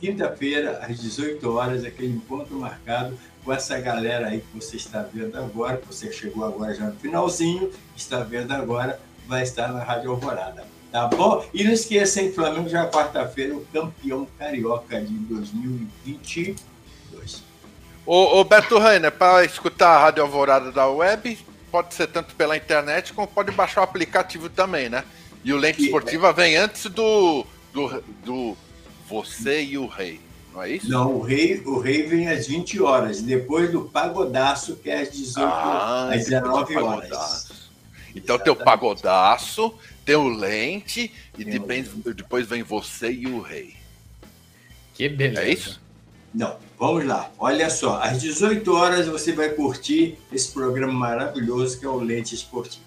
[0.00, 5.36] quinta-feira, às 18 horas, aquele encontro marcado com essa galera aí que você está vendo
[5.36, 10.10] agora, que você chegou agora já no finalzinho, está vendo agora, vai estar na Rádio
[10.10, 10.73] Alvorada.
[10.94, 11.44] Tá bom?
[11.52, 17.42] E não esqueça, hein, Flamengo já é quarta-feira, o campeão carioca de 2022.
[18.06, 21.36] Ô, ô Beto Rainer, para escutar a Rádio Alvorada da web,
[21.68, 25.02] pode ser tanto pela internet como pode baixar o aplicativo também, né?
[25.42, 28.56] E o Lente Esportiva vem antes do, do, do
[29.08, 30.20] Você e o Rei,
[30.52, 30.88] não é isso?
[30.88, 35.10] Não, o Rei, o rei vem às 20 horas, depois do Pagodaço, que é às
[35.10, 37.64] 18 ah, às 19 horas.
[38.14, 38.44] Então, Exatamente.
[38.44, 39.74] teu pagodaço
[40.04, 43.74] tem o Lente e depois, depois vem você e o Rei.
[44.92, 45.42] Que beleza.
[45.42, 45.80] É isso?
[46.32, 47.30] Não, vamos lá.
[47.38, 52.34] Olha só, às 18 horas você vai curtir esse programa maravilhoso que é o Lente
[52.34, 52.84] Esportivo.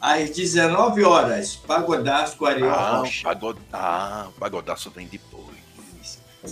[0.00, 3.22] Às 19 horas, Pagodaço com Ariel ah, Rocha.
[3.22, 3.58] Pagod...
[3.72, 5.44] Ah, Pagodaço vem depois.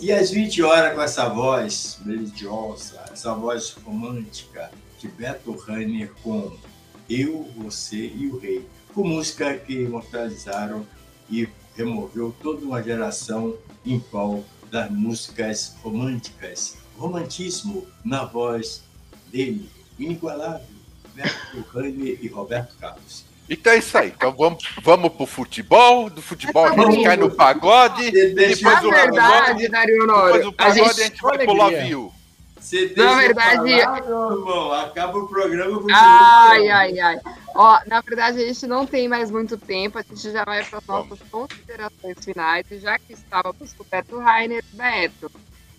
[0.01, 6.57] E às 20 horas, com essa voz religiosa, essa voz romântica de Beto Rainer com
[7.11, 10.87] Eu, Você e o Rei com música que imortalizaram
[11.31, 16.77] e removeu toda uma geração em prol das músicas românticas.
[16.97, 18.83] Romantismo na voz
[19.31, 19.69] dele,
[19.99, 20.67] inigualável,
[21.15, 23.25] Beto Rani e Roberto Carlos.
[23.49, 24.09] Então é isso aí.
[24.09, 26.09] Então vamos, vamos pro futebol.
[26.09, 28.11] Do futebol a gente cai no pagode.
[28.11, 32.13] Depois o verdade, Dario Depois o pagode a gente, a gente vai pro Love You.
[32.63, 33.57] Você na verdade.
[33.83, 35.83] Falar, meu irmão, acaba o programa.
[35.93, 37.21] Ai, ai, ai.
[37.55, 39.99] Ó, na verdade, a gente não tem mais muito tempo.
[39.99, 42.65] A gente já vai para as nossas considerações finais.
[42.71, 45.31] E já que estávamos com o Beto Rainer, Beto,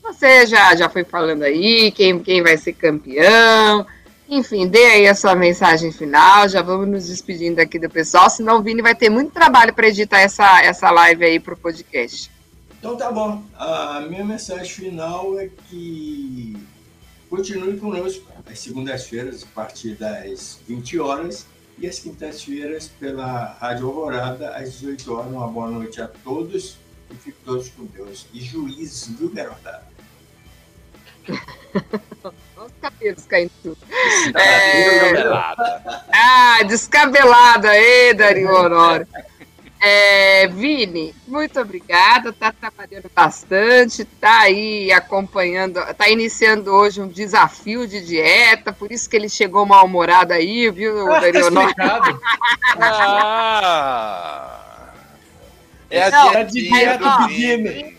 [0.03, 3.87] você já, já foi falando aí quem, quem vai ser campeão.
[4.27, 6.49] Enfim, dê aí a sua mensagem final.
[6.49, 9.87] Já vamos nos despedindo aqui do pessoal, senão o Vini vai ter muito trabalho para
[9.87, 12.29] editar essa, essa live aí para o podcast.
[12.77, 13.41] Então tá bom.
[13.57, 16.57] A minha mensagem final é que
[17.33, 21.47] continue conosco às segundas-feiras, a partir das 20 horas,
[21.79, 25.31] e às quintas-feiras pela Rádio Alvorada, às 18 horas.
[25.31, 26.77] Uma boa noite a todos
[27.09, 28.27] e fiquem todos com Deus.
[28.31, 29.83] E juízes, viu, garotada?
[32.23, 33.79] Olha os cabelos caindo tudo.
[34.37, 35.23] É...
[36.13, 39.07] Ah, descabelada aí, Dario Honório.
[39.85, 42.31] É, Vini, muito obrigada.
[42.31, 49.09] Tá trabalhando bastante, tá aí acompanhando, tá iniciando hoje um desafio de dieta, por isso
[49.09, 51.73] que ele chegou mal-humorado aí, viu, ah, Darionor?
[52.79, 54.59] ah,
[55.91, 57.97] é a Não, dieta, dieta do Vini.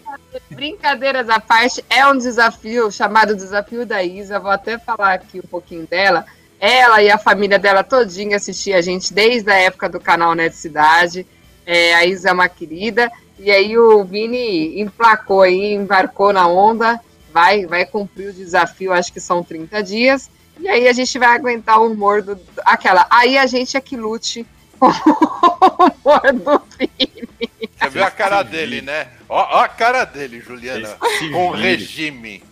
[0.50, 4.40] Brincadeiras à parte, é um desafio chamado Desafio da Isa.
[4.40, 6.24] Vou até falar aqui um pouquinho dela.
[6.58, 10.56] Ela e a família dela todinha assistia a gente desde a época do canal Net
[10.56, 11.26] Cidade.
[11.66, 13.10] É, a Isa é uma querida.
[13.38, 17.00] E aí o Vini emplacou aí, embarcou na onda,
[17.32, 20.30] vai, vai cumprir o desafio, acho que são 30 dias.
[20.58, 22.38] E aí a gente vai aguentar o humor do.
[22.64, 23.06] Aquela.
[23.10, 24.46] Aí a gente é que lute
[24.78, 27.28] com o humor do Vini.
[27.76, 29.08] Você viu a cara dele, né?
[29.28, 30.96] Ó, ó a cara dele, Juliana.
[31.32, 32.42] Com o regime.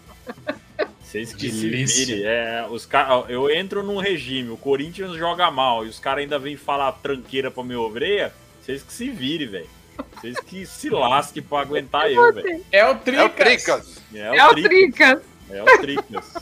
[1.12, 2.24] Vocês que se virem.
[2.24, 6.38] É, os cara, eu entro num regime, o Corinthians joga mal e os caras ainda
[6.38, 8.32] vêm falar tranqueira pra minha ovelha.
[8.62, 9.68] Vocês que se virem, velho.
[10.14, 12.64] Vocês que se lasquem pra aguentar eu, velho.
[12.70, 13.20] É o Tricas.
[13.20, 14.02] É o Tricas.
[14.14, 15.22] É o, Tricas.
[15.50, 16.34] É o Tricas.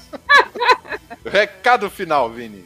[1.25, 2.64] recado final, Vini.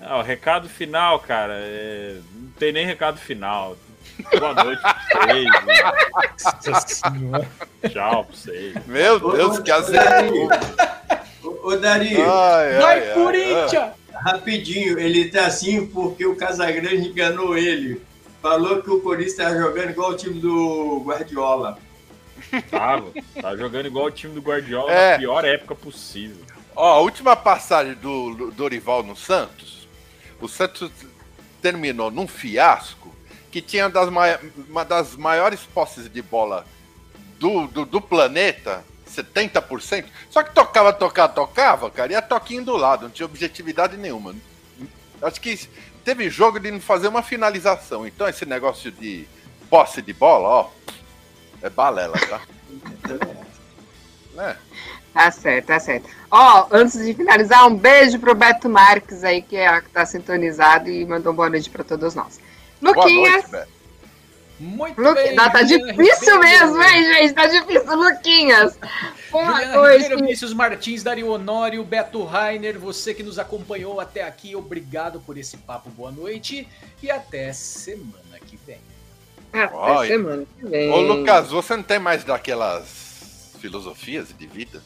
[0.00, 2.16] Ah, o recado final, cara, é...
[2.34, 3.76] não tem nem recado final.
[4.38, 4.96] Boa noite pra
[6.36, 7.00] vocês.
[7.92, 8.86] Tchau pra vocês.
[8.86, 10.48] Meu Deus, que azedou.
[11.62, 12.26] Ô, Darinho.
[12.26, 13.92] Vai, Corinthians!
[14.12, 18.02] Rapidinho, ele tá assim porque o Casagrande enganou ele
[18.40, 21.78] falou que o Corinthians estava jogando igual o time do Guardiola.
[22.70, 25.12] Tava, tava jogando igual o time do Guardiola é.
[25.12, 26.44] na pior época possível.
[26.74, 29.88] Ó, a última passagem do Dorival no Santos,
[30.40, 30.90] o Santos
[31.60, 33.12] terminou num fiasco
[33.50, 36.64] que tinha das uma das maiores posses de bola
[37.38, 40.04] do, do, do planeta, 70%.
[40.30, 44.34] Só que tocava, tocava, tocava, cara, e a toquinho do lado, não tinha objetividade nenhuma.
[45.20, 45.58] Acho que
[46.08, 48.06] teve jogo de não fazer uma finalização.
[48.06, 49.28] Então esse negócio de
[49.68, 50.70] posse de bola, ó,
[51.60, 52.40] é balela, tá?
[54.38, 54.56] é.
[55.12, 56.08] Tá certo, tá certo.
[56.30, 60.88] Ó, antes de finalizar, um beijo pro Beto Marques aí, que, é, que tá sintonizado
[60.88, 62.40] e mandou boa noite pra todos nós.
[62.80, 63.44] Luquinhas.
[63.44, 63.72] Boa noite,
[64.58, 65.14] muito Lu...
[65.14, 65.34] bem.
[65.34, 67.32] Não, tá difícil mesmo, hein, gente?
[67.34, 68.78] Tá difícil, Luquinhas.
[69.30, 70.02] Boa noite.
[70.02, 75.36] Ribeiro, Vinícius Martins, Dario Honório, Beto Rainer, você que nos acompanhou até aqui, obrigado por
[75.36, 76.66] esse papo, boa noite
[77.02, 78.80] e até semana que vem.
[79.52, 80.06] Até Oi.
[80.06, 80.90] semana que vem.
[80.90, 84.82] Ô, Lucas, você não tem mais daquelas filosofias de vida?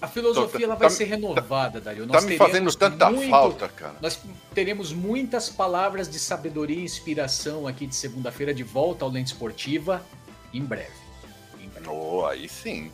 [0.00, 2.06] A filosofia ela vai tá, ser renovada, Dario.
[2.06, 3.96] Nós tá me fazendo tanta muito, falta, cara.
[4.00, 4.20] Nós
[4.54, 10.04] teremos muitas palavras de sabedoria e inspiração aqui de segunda-feira de volta ao Lente Esportiva
[10.52, 10.90] em breve.
[11.58, 11.88] Em breve.
[11.88, 12.90] Oh, aí sim.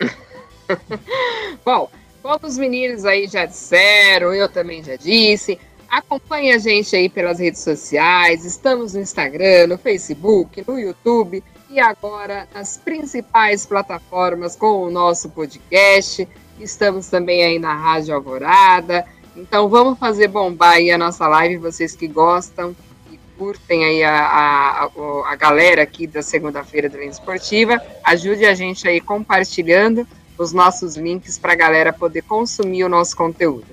[1.64, 1.88] Bom,
[2.20, 5.58] como os meninos aí já disseram, eu também já disse,
[5.88, 11.80] acompanhe a gente aí pelas redes sociais, estamos no Instagram, no Facebook, no YouTube e
[11.80, 16.26] agora nas principais plataformas com o nosso podcast.
[16.60, 19.04] Estamos também aí na Rádio Alvorada.
[19.36, 22.74] Então vamos fazer bombar aí a nossa live, vocês que gostam
[23.10, 24.90] e curtem aí a, a,
[25.26, 27.80] a galera aqui da segunda-feira da Linha Esportiva.
[28.02, 30.06] Ajude a gente aí compartilhando
[30.38, 33.66] os nossos links para a galera poder consumir o nosso conteúdo.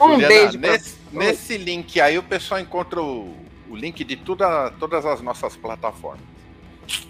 [0.00, 0.58] Um Juliana, beijo.
[0.58, 3.34] Nesse, nesse, link aí o pessoal encontra o,
[3.70, 6.35] o link de toda, todas as nossas plataformas.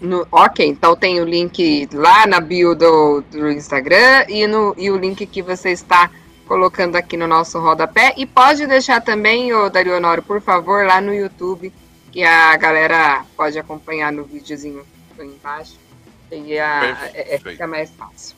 [0.01, 4.89] No, ok, então tem o link lá na bio do, do Instagram e, no, e
[4.89, 6.09] o link que você está
[6.47, 8.13] colocando aqui no nosso rodapé.
[8.17, 11.73] E pode deixar também, o Dario Honório, por favor, lá no YouTube,
[12.11, 14.83] que a galera pode acompanhar no videozinho
[15.19, 15.77] embaixo.
[16.31, 18.35] E a, é, é, fica mais fácil.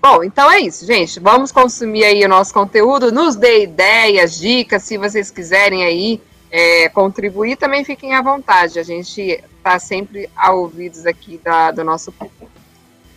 [0.00, 1.20] Bom, então é isso, gente.
[1.20, 3.12] Vamos consumir aí o nosso conteúdo.
[3.12, 6.20] Nos dê ideias, dicas, se vocês quiserem aí
[6.50, 8.78] é, contribuir, também fiquem à vontade.
[8.78, 12.50] A gente está sempre a ouvidos aqui da, do nosso público.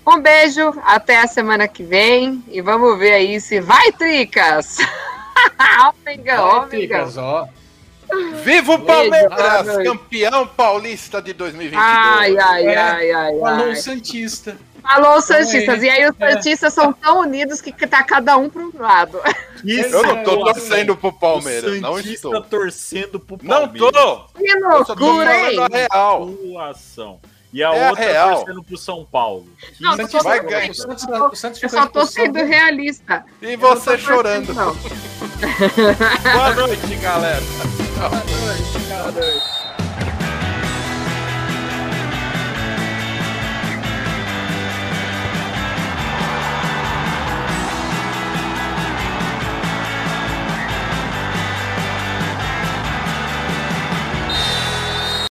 [0.06, 4.78] Um beijo, até a semana que vem e vamos ver aí se vai, Tricas!
[5.58, 6.18] vai,
[6.70, 7.48] Tricas, ó.
[8.44, 11.82] Viva o Palmeiras, campeão paulista de 2022.
[11.84, 13.40] Ai, ai, ai, ai.
[13.40, 14.58] Falou Santista.
[14.84, 15.82] Falou os Santistas.
[15.82, 19.20] E aí os Santistas são tão unidos que tá cada um para um lado.
[19.64, 21.80] Isso, eu não tô torcendo pro Palmeiras.
[21.82, 22.42] Não estou.
[22.44, 23.82] torcendo pro Palmeiras.
[23.82, 24.26] Não tô.
[24.34, 25.58] Que loucura, hein?
[25.60, 26.30] A real.
[26.70, 27.20] Ação.
[27.54, 28.36] E a É a outra real.
[28.38, 29.48] torcendo pro São Paulo.
[29.80, 30.72] Não, O eu Santos vai ganhar.
[30.72, 33.24] O Santos, o Santos Eu só tô sendo realista.
[33.42, 34.54] E não você chorando.
[34.54, 34.74] não.
[34.74, 37.42] Boa noite, galera.
[37.98, 39.63] Boa noite, boa noite.